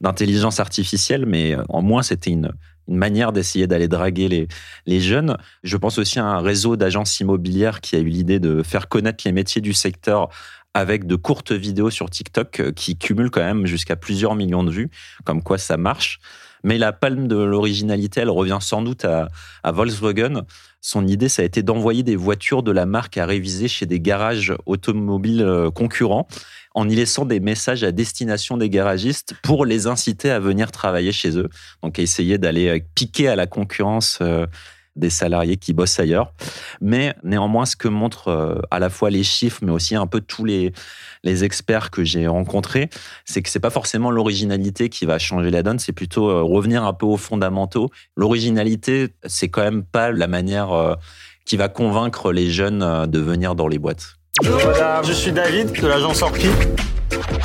d'intelligence 0.00 0.60
artificielle, 0.60 1.26
mais 1.26 1.56
en 1.68 1.82
moins 1.82 2.02
c'était 2.02 2.30
une, 2.30 2.52
manière 2.88 3.32
d'essayer 3.32 3.68
d'aller 3.68 3.86
draguer 3.86 4.48
les 4.86 5.00
jeunes. 5.00 5.36
Je 5.62 5.76
pense 5.76 5.98
aussi 5.98 6.18
à 6.18 6.24
un 6.24 6.40
réseau 6.40 6.74
d'agences 6.74 7.20
immobilières 7.20 7.80
qui 7.80 7.94
a 7.94 8.00
eu 8.00 8.08
l'idée 8.08 8.40
de 8.40 8.64
faire 8.64 8.88
connaître 8.88 9.22
les 9.24 9.32
métiers 9.32 9.60
du 9.60 9.72
secteur 9.72 10.28
avec 10.74 11.06
de 11.06 11.16
courtes 11.16 11.52
vidéos 11.52 11.90
sur 11.90 12.10
TikTok 12.10 12.60
euh, 12.60 12.72
qui 12.72 12.96
cumulent 12.96 13.30
quand 13.30 13.40
même 13.40 13.66
jusqu'à 13.66 13.96
plusieurs 13.96 14.34
millions 14.34 14.64
de 14.64 14.70
vues, 14.70 14.90
comme 15.24 15.42
quoi 15.42 15.58
ça 15.58 15.76
marche. 15.76 16.20
Mais 16.62 16.78
la 16.78 16.92
palme 16.92 17.26
de 17.26 17.36
l'originalité, 17.36 18.20
elle 18.20 18.30
revient 18.30 18.58
sans 18.60 18.82
doute 18.82 19.06
à, 19.06 19.28
Volkswagen. 19.64 20.42
Son 20.82 21.06
idée, 21.06 21.28
ça 21.28 21.42
a 21.42 21.44
été 21.44 21.62
d'envoyer 21.62 22.02
des 22.02 22.16
voitures 22.16 22.62
de 22.62 22.70
la 22.70 22.86
marque 22.86 23.16
à 23.16 23.24
réviser 23.26 23.66
chez 23.66 23.86
des 23.86 24.00
garages 24.00 24.54
automobiles 24.66 25.42
euh, 25.42 25.70
concurrents 25.70 26.26
en 26.74 26.88
y 26.88 26.94
laissant 26.94 27.24
des 27.24 27.40
messages 27.40 27.82
à 27.82 27.92
destination 27.92 28.56
des 28.56 28.70
garagistes 28.70 29.34
pour 29.42 29.64
les 29.64 29.86
inciter 29.86 30.30
à 30.30 30.38
venir 30.38 30.70
travailler 30.70 31.12
chez 31.12 31.36
eux. 31.36 31.48
Donc, 31.82 31.98
à 31.98 32.02
essayer 32.02 32.38
d'aller 32.38 32.68
euh, 32.68 32.80
piquer 32.94 33.28
à 33.28 33.36
la 33.36 33.46
concurrence 33.46 34.20
des 35.00 35.10
salariés 35.10 35.56
qui 35.56 35.72
bossent 35.72 35.98
ailleurs. 35.98 36.32
Mais 36.80 37.14
néanmoins, 37.24 37.66
ce 37.66 37.74
que 37.74 37.88
montrent 37.88 38.28
euh, 38.28 38.60
à 38.70 38.78
la 38.78 38.90
fois 38.90 39.10
les 39.10 39.24
chiffres, 39.24 39.60
mais 39.62 39.72
aussi 39.72 39.96
un 39.96 40.06
peu 40.06 40.20
tous 40.20 40.44
les, 40.44 40.72
les 41.24 41.42
experts 41.42 41.90
que 41.90 42.04
j'ai 42.04 42.26
rencontrés, 42.26 42.88
c'est 43.24 43.42
que 43.42 43.48
c'est 43.48 43.60
pas 43.60 43.70
forcément 43.70 44.10
l'originalité 44.10 44.88
qui 44.88 45.06
va 45.06 45.18
changer 45.18 45.50
la 45.50 45.62
donne, 45.62 45.78
c'est 45.78 45.92
plutôt 45.92 46.30
euh, 46.30 46.42
revenir 46.42 46.84
un 46.84 46.92
peu 46.92 47.06
aux 47.06 47.16
fondamentaux. 47.16 47.90
L'originalité, 48.16 49.08
c'est 49.26 49.48
quand 49.48 49.62
même 49.62 49.82
pas 49.82 50.12
la 50.12 50.28
manière 50.28 50.72
euh, 50.72 50.94
qui 51.44 51.56
va 51.56 51.68
convaincre 51.68 52.32
les 52.32 52.50
jeunes 52.50 53.06
de 53.06 53.18
venir 53.18 53.56
dans 53.56 53.66
les 53.66 53.78
boîtes. 53.78 54.14
Bonjour 54.42 54.72
je 55.02 55.12
suis 55.12 55.32
David 55.32 55.72
de 55.72 55.86
l'agence 55.88 56.22
Orpi. 56.22 56.48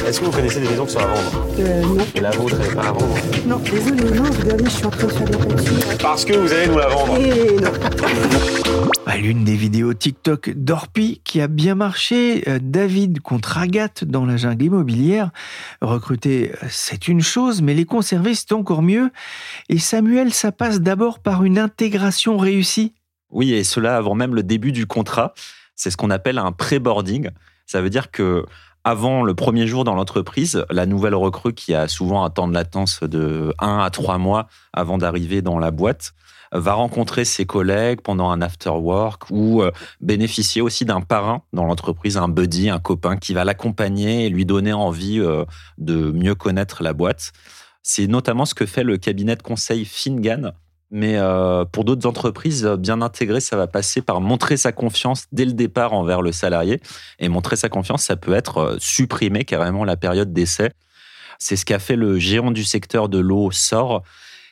Est-ce 0.05 0.19
que 0.19 0.25
vous 0.25 0.31
connaissez 0.31 0.59
des 0.61 0.69
maisons 0.69 0.85
qui 0.85 0.93
sont 0.93 0.99
à 0.99 1.07
vendre 1.07 1.47
Euh, 1.59 1.81
non. 1.83 2.05
Et 2.13 2.19
la 2.21 2.31
vôtre, 2.31 2.55
elle 2.61 2.67
n'est 2.69 2.75
pas 2.75 2.87
à 2.87 2.91
vendre 2.91 3.15
Non, 3.47 3.57
désolé, 3.59 4.03
non, 4.11 4.23
vous 4.23 4.43
dernier, 4.43 4.65
je 4.65 4.69
suis 4.69 4.85
en 4.85 4.89
train 4.91 5.07
de 5.07 5.11
faire 5.11 5.25
des 5.25 5.37
papiers. 5.37 5.97
Parce 6.01 6.25
que 6.25 6.33
vous 6.33 6.53
allez 6.53 6.67
nous 6.67 6.77
la 6.77 6.87
vendre 6.87 7.17
Et 7.17 7.55
non. 7.59 7.71
L'une 9.17 9.43
des 9.45 9.55
vidéos 9.55 9.93
TikTok 9.93 10.51
d'Orpi 10.51 11.21
qui 11.23 11.41
a 11.41 11.47
bien 11.47 11.73
marché, 11.73 12.43
euh, 12.47 12.59
David 12.61 13.21
contre 13.21 13.57
Agathe 13.57 14.03
dans 14.03 14.25
la 14.25 14.37
jungle 14.37 14.65
immobilière. 14.65 15.31
Recruter, 15.81 16.51
euh, 16.51 16.67
c'est 16.69 17.07
une 17.07 17.21
chose, 17.21 17.61
mais 17.61 17.73
les 17.73 17.85
conserver, 17.85 18.35
c'est 18.35 18.51
encore 18.51 18.83
mieux. 18.83 19.09
Et 19.69 19.79
Samuel, 19.79 20.31
ça 20.33 20.51
passe 20.51 20.81
d'abord 20.81 21.19
par 21.19 21.43
une 21.43 21.57
intégration 21.57 22.37
réussie. 22.37 22.93
Oui, 23.31 23.53
et 23.53 23.63
cela 23.63 23.95
avant 23.97 24.13
même 24.15 24.35
le 24.35 24.43
début 24.43 24.71
du 24.71 24.85
contrat. 24.85 25.33
C'est 25.75 25.89
ce 25.89 25.97
qu'on 25.97 26.11
appelle 26.11 26.37
un 26.37 26.51
pré-boarding. 26.51 27.29
Ça 27.65 27.81
veut 27.81 27.89
dire 27.89 28.11
que 28.11 28.45
avant 28.85 29.23
le 29.23 29.33
premier 29.33 29.65
jour 29.65 29.83
dans 29.83 29.95
l'entreprise, 29.95 30.63
la 30.69 30.85
nouvelle 30.85 31.15
recrue 31.15 31.55
qui 31.55 31.73
a 31.73 31.87
souvent 31.87 32.23
un 32.23 32.29
temps 32.29 32.47
de 32.47 32.53
latence 32.53 33.01
de 33.01 33.51
1 33.57 33.79
à 33.79 33.89
3 33.89 34.19
mois 34.19 34.47
avant 34.73 34.99
d'arriver 34.99 35.41
dans 35.41 35.57
la 35.57 35.71
boîte, 35.71 36.13
va 36.51 36.73
rencontrer 36.73 37.25
ses 37.25 37.47
collègues 37.47 38.01
pendant 38.01 38.29
un 38.29 38.43
after 38.43 38.69
work 38.69 39.23
ou 39.31 39.63
euh, 39.63 39.71
bénéficier 40.01 40.61
aussi 40.61 40.85
d'un 40.85 41.01
parrain 41.01 41.41
dans 41.51 41.65
l'entreprise, 41.65 42.17
un 42.17 42.29
buddy, 42.29 42.69
un 42.69 42.77
copain 42.79 43.17
qui 43.17 43.33
va 43.33 43.43
l'accompagner 43.43 44.27
et 44.27 44.29
lui 44.29 44.45
donner 44.45 44.71
envie 44.71 45.19
euh, 45.19 45.45
de 45.79 46.11
mieux 46.11 46.35
connaître 46.35 46.83
la 46.83 46.93
boîte. 46.93 47.31
C'est 47.81 48.05
notamment 48.05 48.45
ce 48.45 48.53
que 48.53 48.67
fait 48.67 48.83
le 48.83 48.97
cabinet 48.97 49.35
de 49.35 49.41
conseil 49.41 49.83
Fingan. 49.83 50.53
Mais 50.91 51.17
euh, 51.17 51.65
pour 51.65 51.83
d'autres 51.83 52.07
entreprises 52.07 52.65
bien 52.77 53.01
intégrées, 53.01 53.39
ça 53.39 53.57
va 53.57 53.67
passer 53.67 54.01
par 54.01 54.21
montrer 54.21 54.55
sa 54.55 54.71
confiance 54.71 55.25
dès 55.31 55.45
le 55.45 55.53
départ 55.53 55.93
envers 55.93 56.21
le 56.21 56.31
salarié. 56.31 56.79
Et 57.19 57.27
montrer 57.27 57.55
sa 57.55 57.69
confiance, 57.69 58.03
ça 58.03 58.15
peut 58.15 58.33
être 58.33 58.77
supprimer 58.79 59.45
carrément 59.45 59.83
la 59.83 59.97
période 59.97 60.31
d'essai. 60.31 60.71
C'est 61.39 61.55
ce 61.55 61.65
qu'a 61.65 61.79
fait 61.79 61.95
le 61.95 62.17
géant 62.19 62.51
du 62.51 62.63
secteur 62.63 63.09
de 63.09 63.19
l'eau, 63.19 63.51
SOR, 63.51 64.03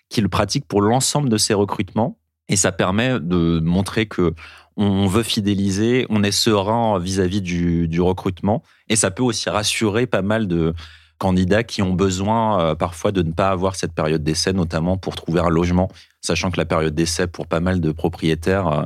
qui 0.10 0.22
le 0.22 0.30
pratique 0.30 0.68
pour 0.68 0.82
l'ensemble 0.82 1.30
de 1.30 1.38
ses 1.38 1.54
recrutements. 1.54 2.18
Et 2.50 2.56
ça 2.56 2.72
permet 2.72 3.20
de 3.20 3.60
montrer 3.64 4.06
que 4.06 4.34
on 4.76 5.06
veut 5.08 5.24
fidéliser, 5.24 6.06
on 6.10 6.24
est 6.24 6.32
serein 6.32 6.98
vis-à-vis 7.00 7.42
du, 7.42 8.02
recrutement. 8.02 8.64
Et 8.90 8.96
ça 8.96 9.12
peut 9.12 9.24
aussi 9.24 9.50
rassurer 9.50 10.08
pas 10.08 10.22
mal 10.22 10.48
de 10.48 10.74
candidats 11.20 11.64
qui 11.64 11.82
ont 11.82 11.94
besoin 11.94 12.60
euh, 12.60 12.76
parfois 12.76 13.12
de 13.12 13.22
ne 13.22 13.32
pas 13.32 13.50
avoir 13.50 13.76
cette 13.76 13.94
période 13.94 14.24
d'essai, 14.24 14.52
notamment 14.52 14.98
pour 14.98 15.16
trouver 15.16 15.40
un 15.40 15.50
logement, 15.50 15.90
sachant 16.24 16.50
que 16.50 16.58
la 16.58 16.66
période 16.66 16.96
d'essai 16.96 17.28
pour 17.28 17.46
pas 17.46 17.60
mal 17.60 17.80
de 17.80 17.92
propriétaires 17.92 18.68
euh, 18.68 18.84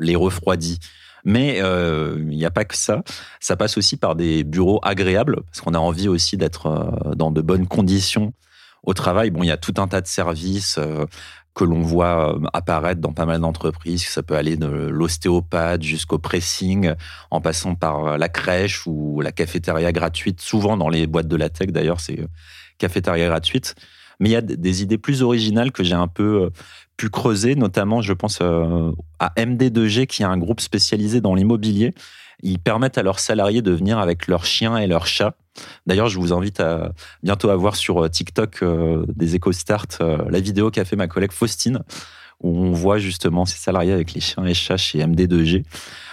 les 0.00 0.16
refroidit. 0.16 0.80
Mais 1.24 1.58
euh, 1.60 2.16
il 2.18 2.36
n'y 2.36 2.44
a 2.44 2.50
pas 2.50 2.64
que 2.64 2.76
ça. 2.76 3.02
Ça 3.38 3.56
passe 3.56 3.76
aussi 3.76 3.96
par 3.96 4.16
des 4.16 4.44
bureaux 4.44 4.80
agréables, 4.82 5.42
parce 5.44 5.60
qu'on 5.60 5.74
a 5.74 5.78
envie 5.78 6.08
aussi 6.08 6.36
d'être 6.36 7.14
dans 7.16 7.30
de 7.30 7.42
bonnes 7.42 7.66
conditions 7.66 8.32
au 8.84 8.94
travail, 8.94 9.30
bon, 9.30 9.42
il 9.42 9.48
y 9.48 9.52
a 9.52 9.56
tout 9.56 9.74
un 9.78 9.88
tas 9.88 10.00
de 10.00 10.06
services 10.06 10.78
euh, 10.78 11.04
que 11.54 11.64
l'on 11.64 11.82
voit 11.82 12.34
euh, 12.34 12.40
apparaître 12.52 13.00
dans 13.00 13.12
pas 13.12 13.26
mal 13.26 13.40
d'entreprises. 13.40 14.06
Ça 14.06 14.22
peut 14.22 14.36
aller 14.36 14.56
de 14.56 14.66
l'ostéopathe 14.66 15.82
jusqu'au 15.82 16.18
pressing, 16.18 16.94
en 17.30 17.40
passant 17.40 17.74
par 17.74 18.06
euh, 18.06 18.16
la 18.16 18.28
crèche 18.28 18.86
ou 18.86 19.20
la 19.20 19.32
cafétéria 19.32 19.92
gratuite. 19.92 20.40
Souvent 20.40 20.76
dans 20.76 20.88
les 20.88 21.06
boîtes 21.06 21.28
de 21.28 21.36
la 21.36 21.48
tech, 21.48 21.68
d'ailleurs, 21.68 22.00
c'est 22.00 22.18
cafétéria 22.78 23.26
gratuite. 23.26 23.74
Mais 24.20 24.30
il 24.30 24.32
y 24.32 24.36
a 24.36 24.42
des 24.42 24.82
idées 24.82 24.98
plus 24.98 25.22
originales 25.22 25.72
que 25.72 25.84
j'ai 25.84 25.94
un 25.94 26.08
peu 26.08 26.50
pu 26.96 27.08
creuser, 27.08 27.54
notamment, 27.54 28.02
je 28.02 28.12
pense 28.12 28.40
à 28.40 29.32
MD2G, 29.36 30.06
qui 30.06 30.22
est 30.22 30.26
un 30.26 30.38
groupe 30.38 30.60
spécialisé 30.60 31.20
dans 31.20 31.34
l'immobilier. 31.34 31.94
Ils 32.42 32.58
permettent 32.58 32.98
à 32.98 33.02
leurs 33.02 33.20
salariés 33.20 33.62
de 33.62 33.70
venir 33.70 33.98
avec 33.98 34.26
leurs 34.26 34.44
chiens 34.44 34.76
et 34.76 34.86
leurs 34.86 35.06
chats 35.06 35.36
D'ailleurs, 35.86 36.08
je 36.08 36.18
vous 36.18 36.32
invite 36.32 36.60
à 36.60 36.92
bientôt 37.22 37.50
à 37.50 37.56
voir 37.56 37.76
sur 37.76 38.04
euh, 38.04 38.08
TikTok 38.08 38.62
euh, 38.62 39.04
des 39.14 39.36
EcoStart 39.36 39.86
euh, 40.00 40.18
la 40.28 40.40
vidéo 40.40 40.70
qu'a 40.70 40.84
fait 40.84 40.96
ma 40.96 41.08
collègue 41.08 41.32
Faustine, 41.32 41.82
où 42.40 42.56
on 42.56 42.72
voit 42.72 42.98
justement 42.98 43.44
ces 43.46 43.58
salariés 43.58 43.92
avec 43.92 44.12
les 44.12 44.20
chiens 44.20 44.44
et 44.44 44.54
chats 44.54 44.76
chez 44.76 44.98
MD2G. 44.98 45.64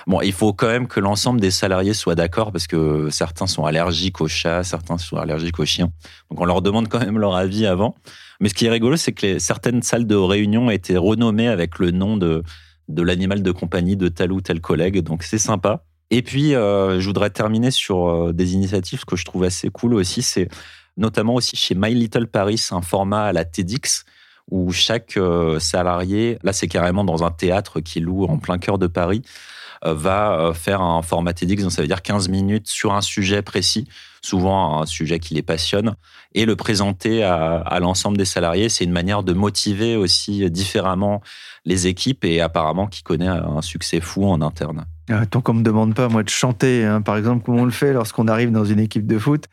Bon, 0.08 0.22
il 0.22 0.34
faut 0.34 0.54
quand 0.54 0.68
même 0.68 0.88
que 0.88 1.00
l'ensemble 1.00 1.40
des 1.40 1.52
salariés 1.52 1.94
soient 1.94 2.16
d'accord 2.16 2.52
parce 2.52 2.68
que 2.68 3.10
certains 3.10 3.48
sont 3.48 3.66
allergiques 3.66 4.22
aux 4.22 4.28
chats, 4.28 4.64
certains 4.64 4.98
sont 4.98 5.18
allergiques 5.18 5.60
aux 5.60 5.66
chiens. 5.66 5.92
Donc 6.30 6.42
on 6.42 6.46
leur 6.46 6.62
demande 6.62 6.88
quand 6.88 7.00
même 7.00 7.18
leur 7.18 7.36
avis 7.36 7.66
avant. 7.66 7.96
Mais 8.40 8.50
ce 8.50 8.54
qui 8.54 8.66
est 8.66 8.70
rigolo, 8.70 8.98
c'est 8.98 9.14
que 9.14 9.40
certaines 9.40 9.82
salles 9.82 10.08
de 10.08 10.16
réunion 10.16 10.70
été 10.70 10.98
renommées 10.98 11.48
avec 11.48 11.80
le 11.80 11.92
nom 11.92 12.18
de, 12.18 12.44
de 12.88 13.02
l'animal 13.02 13.42
de 13.44 13.52
compagnie 13.52 13.98
de 13.98 14.08
tel 14.10 14.32
ou 14.32 14.42
tel 14.42 14.62
collègue. 14.62 15.00
Donc 15.00 15.24
c'est 15.24 15.40
sympa. 15.40 15.84
Et 16.12 16.22
puis, 16.22 16.54
euh, 16.54 17.00
je 17.00 17.08
voudrais 17.08 17.32
terminer 17.32 17.72
sur 17.72 18.08
euh, 18.08 18.34
des 18.34 18.54
initiatives 18.54 19.06
que 19.06 19.16
je 19.16 19.26
trouve 19.26 19.44
assez 19.44 19.70
cool 19.70 19.96
aussi. 19.96 20.22
C'est 20.22 20.50
notamment 20.98 21.36
aussi 21.36 21.56
chez 21.56 21.76
My 21.76 21.94
Little 21.94 22.28
Paris, 22.28 22.64
un 22.72 22.82
format 22.82 23.26
à 23.26 23.34
la 23.34 23.44
TEDx 23.44 24.06
où 24.52 24.72
chaque 24.72 25.18
euh, 25.18 25.60
salarié, 25.60 26.38
là 26.44 26.54
c'est 26.54 26.68
carrément 26.68 27.04
dans 27.04 27.24
un 27.24 27.32
théâtre 27.32 27.80
qui 27.80 28.00
loue 28.00 28.26
en 28.26 28.38
plein 28.38 28.58
cœur 28.58 28.78
de 28.78 28.88
Paris, 28.88 29.22
va 29.84 30.52
faire 30.56 30.82
un 30.82 31.04
format 31.04 31.34
TEDx, 31.34 31.62
donc 31.62 31.72
ça 31.72 31.84
veut 31.84 31.88
dire 31.88 32.02
15 32.02 32.28
minutes 32.28 32.68
sur 32.68 32.96
un 32.96 33.02
sujet 33.02 33.44
précis, 33.44 33.88
souvent 34.26 34.82
un 34.82 34.86
sujet 34.86 35.20
qui 35.20 35.34
les 35.34 35.42
passionne, 35.42 35.96
et 36.34 36.46
le 36.46 36.56
présenter 36.56 37.24
à, 37.24 37.58
à 37.58 37.80
l'ensemble 37.80 38.18
des 38.18 38.26
salariés. 38.26 38.70
C'est 38.70 38.84
une 38.84 38.92
manière 38.92 39.24
de 39.24 39.34
motiver 39.34 39.96
aussi 39.96 40.50
différemment 40.50 41.22
les 41.66 41.88
équipes 41.88 42.26
et 42.26 42.42
apparemment 42.42 42.88
qui 42.88 43.04
connaît 43.04 43.28
un 43.28 43.62
succès 43.62 44.00
fou 44.00 44.26
en 44.26 44.42
interne. 44.42 44.86
Ah, 45.12 45.28
tant 45.28 45.40
qu'on 45.40 45.54
me 45.54 45.62
demande 45.62 45.94
pas, 45.94 46.10
moi, 46.10 46.24
de 46.24 46.30
chanter, 46.30 46.84
hein, 46.84 47.00
par 47.02 47.16
exemple, 47.16 47.46
comme 47.46 47.60
on 47.60 47.66
le 47.66 47.72
fait 47.72 47.94
lorsqu'on 47.94 48.28
arrive 48.28 48.52
dans 48.52 48.66
une 48.66 48.80
équipe 48.80 49.06
de 49.06 49.20
foot. 49.20 49.46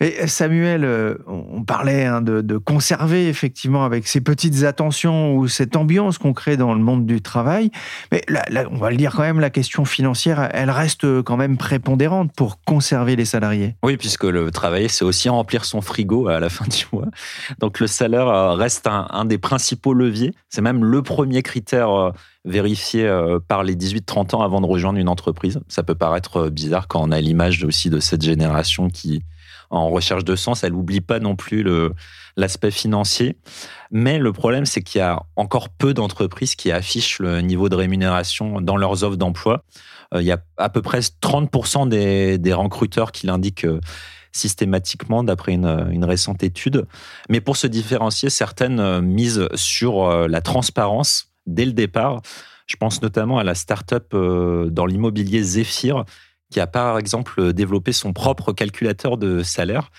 Mais 0.00 0.26
Samuel, 0.26 0.84
euh, 0.84 1.14
on 1.28 1.62
parlait 1.62 2.04
hein, 2.04 2.20
de, 2.20 2.58
conserver, 2.58 3.28
effectivement, 3.28 3.84
avec 3.84 4.08
ces 4.08 4.20
petites 4.20 4.64
attentions 4.64 5.36
ou 5.36 5.46
cette 5.46 5.76
ambiance 5.76 6.18
qu'on 6.18 6.32
crée 6.32 6.56
dans 6.56 6.74
le 6.74 6.80
monde 6.80 7.06
du 7.06 7.22
travail. 7.22 7.70
Mais 8.10 8.24
on 8.72 8.76
va 8.78 8.90
le 8.90 8.96
dire 8.96 9.14
quand 9.14 9.22
même, 9.22 9.38
la 9.38 9.50
question 9.50 9.84
financière, 9.84 10.48
elle 10.52 10.70
reste 10.70 11.22
quand 11.22 11.36
même 11.36 11.58
prépondérante 11.58 12.32
pour 12.34 12.60
conserver 12.64 13.14
les 13.14 13.24
salariés. 13.24 13.76
Oui, 13.84 13.96
puisque 14.08 14.24
le 14.24 14.50
travail, 14.50 14.88
c'est 14.88 15.04
aussi 15.04 15.28
remplir 15.28 15.66
son 15.66 15.82
frigo 15.82 16.28
à 16.28 16.40
la 16.40 16.48
fin 16.48 16.64
du 16.66 16.86
mois. 16.92 17.08
Donc 17.58 17.78
le 17.78 17.86
salaire 17.86 18.26
euh, 18.28 18.54
reste 18.54 18.86
un, 18.86 19.06
un 19.10 19.26
des 19.26 19.36
principaux 19.36 19.92
leviers. 19.92 20.32
C'est 20.48 20.62
même 20.62 20.82
le 20.82 21.02
premier 21.02 21.42
critère 21.42 21.90
euh, 21.90 22.10
vérifié 22.46 23.06
euh, 23.06 23.38
par 23.38 23.64
les 23.64 23.76
18-30 23.76 24.36
ans 24.36 24.40
avant 24.40 24.62
de 24.62 24.66
rejoindre 24.66 24.98
une 24.98 25.10
entreprise. 25.10 25.60
Ça 25.68 25.82
peut 25.82 25.94
paraître 25.94 26.48
bizarre 26.48 26.88
quand 26.88 27.06
on 27.06 27.10
a 27.10 27.20
l'image 27.20 27.62
aussi 27.64 27.90
de 27.90 28.00
cette 28.00 28.22
génération 28.22 28.88
qui, 28.88 29.22
en 29.70 29.90
recherche 29.90 30.24
de 30.24 30.36
sens, 30.36 30.64
elle 30.64 30.72
n'oublie 30.72 31.00
pas 31.00 31.20
non 31.20 31.36
plus 31.36 31.64
l'aspect 32.36 32.70
financier. 32.70 33.36
Mais 33.90 34.18
le 34.18 34.32
problème, 34.32 34.66
c'est 34.66 34.82
qu'il 34.82 35.00
y 35.00 35.02
a 35.02 35.22
encore 35.36 35.68
peu 35.68 35.94
d'entreprises 35.94 36.54
qui 36.54 36.70
affichent 36.70 37.18
le 37.18 37.40
niveau 37.40 37.68
de 37.68 37.76
rémunération 37.76 38.60
dans 38.60 38.76
leurs 38.76 39.04
offres 39.04 39.16
d'emploi. 39.16 39.64
Euh, 40.14 40.22
il 40.22 40.26
y 40.26 40.32
a 40.32 40.38
à 40.56 40.68
peu 40.68 40.80
près 40.80 41.00
30% 41.00 41.88
des, 41.88 42.38
des 42.38 42.52
recruteurs 42.52 43.12
qui 43.12 43.26
l'indiquent 43.26 43.66
systématiquement 44.32 45.24
d'après 45.24 45.52
une, 45.52 45.88
une, 45.90 46.04
récente 46.04 46.42
étude. 46.42 46.86
Mais 47.28 47.40
pour 47.40 47.56
se 47.56 47.66
différencier, 47.66 48.30
certaines 48.30 49.00
misent 49.00 49.48
sur 49.54 50.28
la 50.28 50.40
transparence 50.40 51.32
dès 51.46 51.64
le 51.64 51.72
départ. 51.72 52.20
Je 52.68 52.76
pense 52.76 53.00
notamment 53.00 53.38
à 53.38 53.44
la 53.44 53.54
start-up 53.54 54.12
euh, 54.12 54.68
dans 54.70 54.84
l'immobilier 54.84 55.42
Zephyr, 55.42 56.04
qui 56.50 56.60
a 56.60 56.66
par 56.66 56.98
exemple 56.98 57.52
développé 57.52 57.92
son 57.92 58.12
propre 58.12 58.52
calculateur 58.52 59.16
de 59.18 59.42
salaire, 59.42 59.90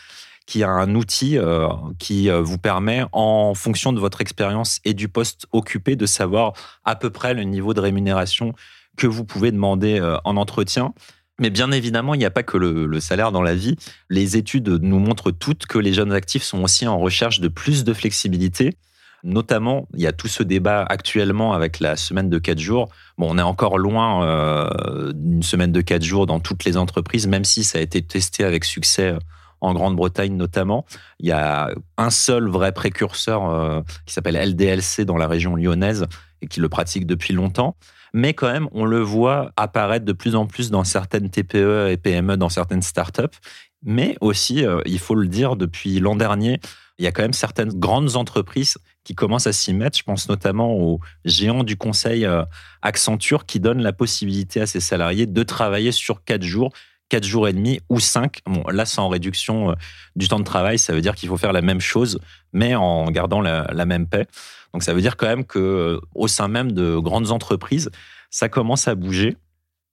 qui 0.46 0.64
a 0.64 0.70
un 0.70 0.96
outil 0.96 1.38
euh, 1.38 1.68
qui 2.00 2.30
euh, 2.30 2.42
vous 2.42 2.58
permet, 2.58 3.04
en 3.12 3.54
fonction 3.54 3.94
de 3.94 4.00
votre 4.00 4.22
expérience 4.22 4.80
et 4.86 4.94
du 4.94 5.08
poste 5.08 5.46
occupé, 5.52 5.96
de 5.96 6.06
savoir 6.06 6.54
à 6.86 6.96
peu 6.96 7.10
près 7.10 7.34
le 7.34 7.44
niveau 7.44 7.74
de 7.74 7.82
rémunération 7.82 8.54
que 8.98 9.08
vous 9.08 9.24
pouvez 9.24 9.52
demander 9.52 10.02
en 10.26 10.36
entretien. 10.36 10.94
Mais 11.40 11.50
bien 11.50 11.72
évidemment, 11.72 12.14
il 12.14 12.18
n'y 12.18 12.26
a 12.26 12.32
pas 12.32 12.44
que 12.44 12.58
le, 12.58 13.00
salaire 13.00 13.32
dans 13.32 13.42
la 13.42 13.56
vie. 13.56 13.78
Les 14.10 14.36
études 14.36 14.68
nous 14.68 15.00
montrent 15.00 15.32
toutes 15.32 15.66
que 15.66 15.78
les 15.78 15.94
jeunes 15.94 16.12
actifs 16.12 16.44
sont 16.44 16.62
aussi 16.64 16.86
en 16.86 17.00
recherche 17.00 17.40
de 17.40 17.48
plus 17.48 17.86
de 17.86 17.94
flexibilité 17.94 18.76
Notamment, 19.24 19.88
il 19.94 20.02
y 20.02 20.08
a 20.08 20.14
tout 20.14 20.28
ce 20.28 20.44
débat 20.44 20.86
actuellement 20.88 21.54
avec 21.54 21.80
la 21.80 21.96
semaine 21.98 22.30
de 22.30 22.40
4 22.40 22.60
jours. 22.60 22.90
Bon, 23.18 23.28
on 23.30 23.38
est 23.38 23.44
encore 23.44 23.78
loin 23.78 24.24
euh, 24.24 25.12
d'une 25.14 25.44
semaine 25.44 25.72
de 25.72 25.82
4 25.82 26.04
jours 26.04 26.26
dans 26.26 26.40
toutes 26.40 26.64
les 26.64 26.78
entreprises, 26.78 27.28
même 27.28 27.44
si 27.44 27.64
ça 27.64 27.80
a 27.80 27.82
été 27.82 28.02
testé 28.02 28.44
avec 28.44 28.64
succès 28.64 29.12
euh, 29.12 29.20
en 29.62 29.74
Grande-Bretagne 29.74 30.38
notamment. 30.38 30.86
Il 31.20 31.28
y 31.28 31.34
a 31.34 31.70
un 31.98 32.10
seul 32.10 32.48
vrai 32.48 32.72
précurseur 32.72 33.50
euh, 33.50 33.82
qui 34.06 34.14
s'appelle 34.14 34.38
LDLC 34.38 35.04
dans 35.04 35.18
la 35.18 35.28
région 35.28 35.56
lyonnaise 35.56 36.06
et 36.42 36.48
qui 36.48 36.62
le 36.62 36.70
pratique 36.70 37.06
depuis 37.06 37.34
longtemps. 37.34 37.76
Mais 38.14 38.34
quand 38.34 38.52
même, 38.52 38.70
on 38.72 38.86
le 38.86 39.02
voit 39.02 39.52
apparaître 39.58 40.06
de 40.06 40.14
plus 40.14 40.36
en 40.36 40.48
plus 40.48 40.72
dans 40.72 40.86
certaines 40.86 41.30
TPE 41.30 41.90
et 41.92 41.98
PME, 41.98 42.38
dans 42.38 42.50
certaines 42.50 42.82
startups. 42.82 43.38
Mais 43.84 44.16
aussi, 44.22 44.66
il 44.86 45.00
faut 45.00 45.14
le 45.14 45.28
dire, 45.28 45.56
depuis 45.56 46.00
l'an 46.00 46.16
dernier, 46.16 46.60
il 46.98 47.06
y 47.06 47.08
a 47.08 47.12
quand 47.12 47.22
même 47.22 47.34
certaines 47.34 47.70
grandes 47.70 48.16
entreprises 48.16 48.78
qui 49.04 49.16
commencent 49.16 49.48
à 49.48 49.54
s'y 49.54 49.74
mettre. 49.74 49.98
Je 49.98 50.04
pense 50.04 50.30
notamment 50.30 50.74
aux 50.76 51.00
géants 51.26 51.64
du 51.64 51.78
conseil 51.78 52.26
euh, 52.26 52.44
Accenture 52.82 53.46
qui 53.46 53.60
donnent 53.60 53.82
la 53.82 53.94
possibilité 53.94 54.62
à 54.62 54.68
ses 54.68 54.80
salariés 54.80 55.26
de 55.26 55.44
travailler 55.44 55.92
sur 55.92 56.24
quatre 56.24 56.44
jours, 56.44 56.72
quatre 57.10 57.24
jours 57.24 57.48
et 57.48 57.54
demi 57.54 57.80
ou 57.90 58.00
cinq. 58.00 58.40
Bon, 58.46 58.64
là, 58.70 58.86
c'est 58.86 59.00
en 59.00 59.10
réduction 59.10 59.72
euh, 59.72 59.74
du 60.16 60.28
temps 60.28 60.40
de 60.40 60.44
travail. 60.44 60.78
Ça 60.78 60.94
veut 60.94 61.02
dire 61.02 61.16
qu'il 61.16 61.30
faut 61.30 61.38
faire 61.38 61.54
la 61.54 61.62
même 61.62 61.82
chose, 61.82 62.20
mais 62.54 62.76
en 62.76 63.10
gardant 63.12 63.42
la, 63.42 63.86
même 63.86 64.08
paix. 64.08 64.28
Donc, 64.74 64.84
ça 64.84 64.94
veut 64.94 65.02
dire 65.02 65.18
quand 65.18 65.28
même 65.28 65.46
que 65.46 65.60
euh, 65.60 66.00
au 66.14 66.28
sein 66.28 66.48
même 66.48 66.72
de 66.72 66.98
grandes 66.98 67.32
entreprises, 67.32 67.90
ça 68.30 68.50
commence 68.50 68.88
à 68.88 68.96
bouger. 68.96 69.38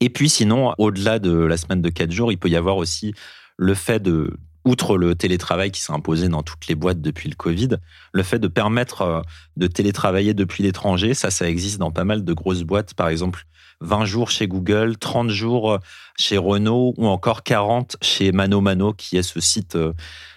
Et 0.01 0.11
puis, 0.11 0.29
sinon, 0.29 0.75
au-delà 0.77 1.19
de 1.19 1.33
la 1.33 1.57
semaine 1.57 1.81
de 1.81 1.88
quatre 1.88 2.12
jours, 2.12 2.31
il 2.31 2.37
peut 2.37 2.51
y 2.51 2.57
avoir 2.57 2.77
aussi 2.77 3.14
le 3.57 3.73
fait 3.73 4.01
de 4.01 4.37
outre 4.66 4.98
le 4.98 5.14
télétravail 5.14 5.70
qui 5.70 5.81
s'est 5.81 5.92
imposé 5.92 6.29
dans 6.29 6.42
toutes 6.42 6.66
les 6.66 6.74
boîtes 6.74 7.00
depuis 7.00 7.31
le 7.31 7.37
Covid, 7.37 7.68
le 8.12 8.22
fait 8.22 8.38
de 8.38 8.48
permettre 8.48 9.02
euh, 9.02 9.22
de 9.57 9.68
télétravailler 9.68 10.35
depuis 10.35 10.62
l'étranger, 10.64 11.14
ça, 11.14 11.31
ça 11.31 11.48
existe 11.48 11.79
dans 11.79 11.92
pas 11.92 12.05
mal 12.05 12.24
de 12.24 12.33
grosses 12.33 12.64
boîtes. 12.64 12.92
Par 12.92 13.09
exemple, 13.09 13.46
20 13.81 14.05
jours 14.05 14.31
chez 14.31 14.48
Google, 14.48 14.96
30 14.98 15.31
jours 15.31 15.72
euh, 15.72 15.79
chez 16.18 16.37
Renault 16.37 16.94
ou 16.96 17.07
encore 17.07 17.44
40 17.44 17.96
chez 18.02 18.33
Mano 18.33 18.61
Mano, 18.61 18.92
qui 18.92 19.16
est 19.16 19.22
ce 19.22 19.40
site 19.40 19.76
euh, 19.76 19.92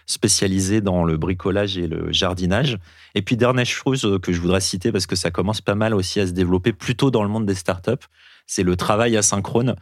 spécialisé 0.06 0.80
dans 0.80 1.04
le 1.04 1.18
bricolage 1.18 1.78
et 1.78 1.88
le 1.88 2.12
jardinage. 2.12 2.78
Et 3.16 3.24
puis, 3.24 3.36
dernière 3.36 3.66
chose 3.66 4.20
que 4.22 4.32
je 4.32 4.40
voudrais 4.40 4.62
citer, 4.62 4.92
parce 4.92 5.08
que 5.08 5.16
ça 5.16 5.32
commence 5.32 5.62
pas 5.62 5.76
mal 5.76 5.96
aussi 5.96 6.20
à 6.20 6.28
se 6.28 6.32
développer 6.32 6.72
plutôt 6.72 7.10
dans 7.10 7.24
le 7.24 7.30
monde 7.30 7.48
des 7.48 7.56
startups, 7.56 8.08
c'est 8.46 8.64
le 8.64 8.76
travail 8.76 9.16
asynchrone. 9.18 9.76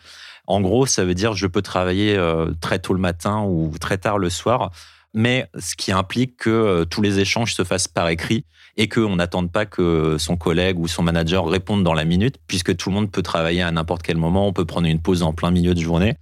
En 0.47 0.61
gros, 0.61 0.85
ça 0.85 1.03
veut 1.03 1.13
dire 1.13 1.33
je 1.33 1.45
peux 1.45 1.61
travailler 1.61 2.15
euh, 2.15 2.53
très 2.61 2.79
tôt 2.79 2.93
le 2.93 2.99
matin 2.99 3.43
ou 3.43 3.73
très 3.79 3.97
tard 3.97 4.17
le 4.17 4.29
soir, 4.29 4.71
mais 5.13 5.49
ce 5.59 5.75
qui 5.75 5.91
implique 5.91 6.37
que 6.37 6.49
euh, 6.49 6.85
tous 6.85 7.01
les 7.01 7.19
échanges 7.19 7.53
se 7.53 7.63
fassent 7.63 7.89
par 7.89 8.07
écrit 8.07 8.45
et 8.77 8.87
qu'on 8.87 9.17
n'attende 9.17 9.51
pas 9.51 9.65
que 9.65 10.17
son 10.17 10.37
collègue 10.37 10.79
ou 10.79 10.87
son 10.87 11.03
manager 11.03 11.45
réponde 11.47 11.83
dans 11.83 11.93
la 11.93 12.05
minute, 12.05 12.37
puisque 12.47 12.75
tout 12.77 12.89
le 12.89 12.95
monde 12.95 13.11
peut 13.11 13.23
travailler 13.23 13.61
à 13.61 13.71
n'importe 13.71 14.03
quel 14.03 14.17
moment, 14.17 14.47
on 14.47 14.53
peut 14.53 14.65
prendre 14.65 14.87
une 14.87 15.01
pause 15.01 15.23
en 15.23 15.33
plein 15.33 15.51
milieu 15.51 15.73
de 15.73 15.79
journée. 15.79 16.15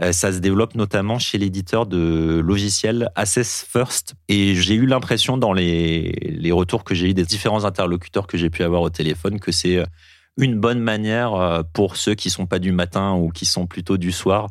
Euh, 0.00 0.12
ça 0.12 0.32
se 0.32 0.38
développe 0.38 0.76
notamment 0.76 1.18
chez 1.18 1.38
l'éditeur 1.38 1.86
de 1.86 2.40
logiciels 2.42 3.10
Assess 3.16 3.66
First. 3.68 4.14
Et 4.28 4.54
j'ai 4.54 4.74
eu 4.74 4.86
l'impression 4.86 5.36
dans 5.36 5.52
les, 5.52 6.12
les 6.22 6.52
retours 6.52 6.84
que 6.84 6.94
j'ai 6.94 7.10
eu 7.10 7.14
des 7.14 7.24
différents 7.24 7.64
interlocuteurs 7.64 8.28
que 8.28 8.38
j'ai 8.38 8.48
pu 8.48 8.62
avoir 8.62 8.82
au 8.82 8.90
téléphone 8.90 9.40
que 9.40 9.50
c'est 9.50 9.82
une 10.38 10.58
bonne 10.58 10.80
manière 10.80 11.34
euh, 11.34 11.62
pour 11.72 11.96
ceux 11.96 12.14
qui 12.14 12.30
sont 12.30 12.46
pas 12.46 12.58
du 12.58 12.72
matin 12.72 13.14
ou 13.14 13.28
qui 13.30 13.44
sont 13.44 13.66
plutôt 13.66 13.98
du 13.98 14.12
soir 14.12 14.48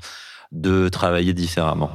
de 0.51 0.89
travailler 0.89 1.33
différemment. 1.33 1.89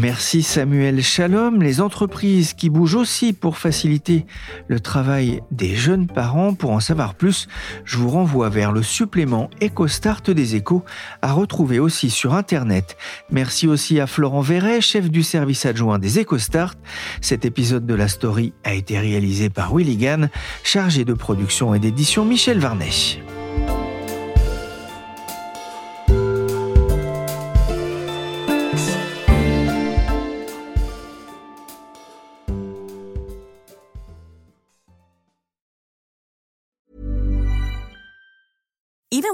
Merci 0.00 0.42
Samuel 0.42 1.02
Shalom. 1.02 1.60
Les 1.62 1.82
entreprises 1.82 2.54
qui 2.54 2.70
bougent 2.70 2.94
aussi 2.94 3.34
pour 3.34 3.58
faciliter 3.58 4.24
le 4.66 4.80
travail 4.80 5.42
des 5.50 5.76
jeunes 5.76 6.06
parents. 6.06 6.54
Pour 6.54 6.70
en 6.70 6.80
savoir 6.80 7.14
plus, 7.14 7.48
je 7.84 7.98
vous 7.98 8.08
renvoie 8.08 8.48
vers 8.48 8.72
le 8.72 8.82
supplément 8.82 9.50
EcoStart 9.62 10.22
des 10.22 10.56
échos 10.56 10.84
à 11.20 11.32
retrouver 11.32 11.78
aussi 11.80 12.08
sur 12.08 12.32
Internet. 12.32 12.96
Merci 13.30 13.68
aussi 13.68 14.00
à 14.00 14.06
Florent 14.06 14.40
Verret, 14.40 14.80
chef 14.80 15.10
du 15.10 15.22
service 15.22 15.66
adjoint 15.66 15.98
des 15.98 16.18
EcoStart. 16.18 16.76
Cet 17.20 17.44
épisode 17.44 17.84
de 17.84 17.94
la 17.94 18.08
story 18.08 18.54
a 18.64 18.72
été 18.72 18.98
réalisé 18.98 19.50
par 19.50 19.74
Willy 19.76 19.98
Gann, 19.98 20.30
chargé 20.64 21.04
de 21.04 21.12
production 21.12 21.74
et 21.74 21.78
d'édition 21.78 22.24
Michel 22.24 22.58
Varnet. 22.58 23.20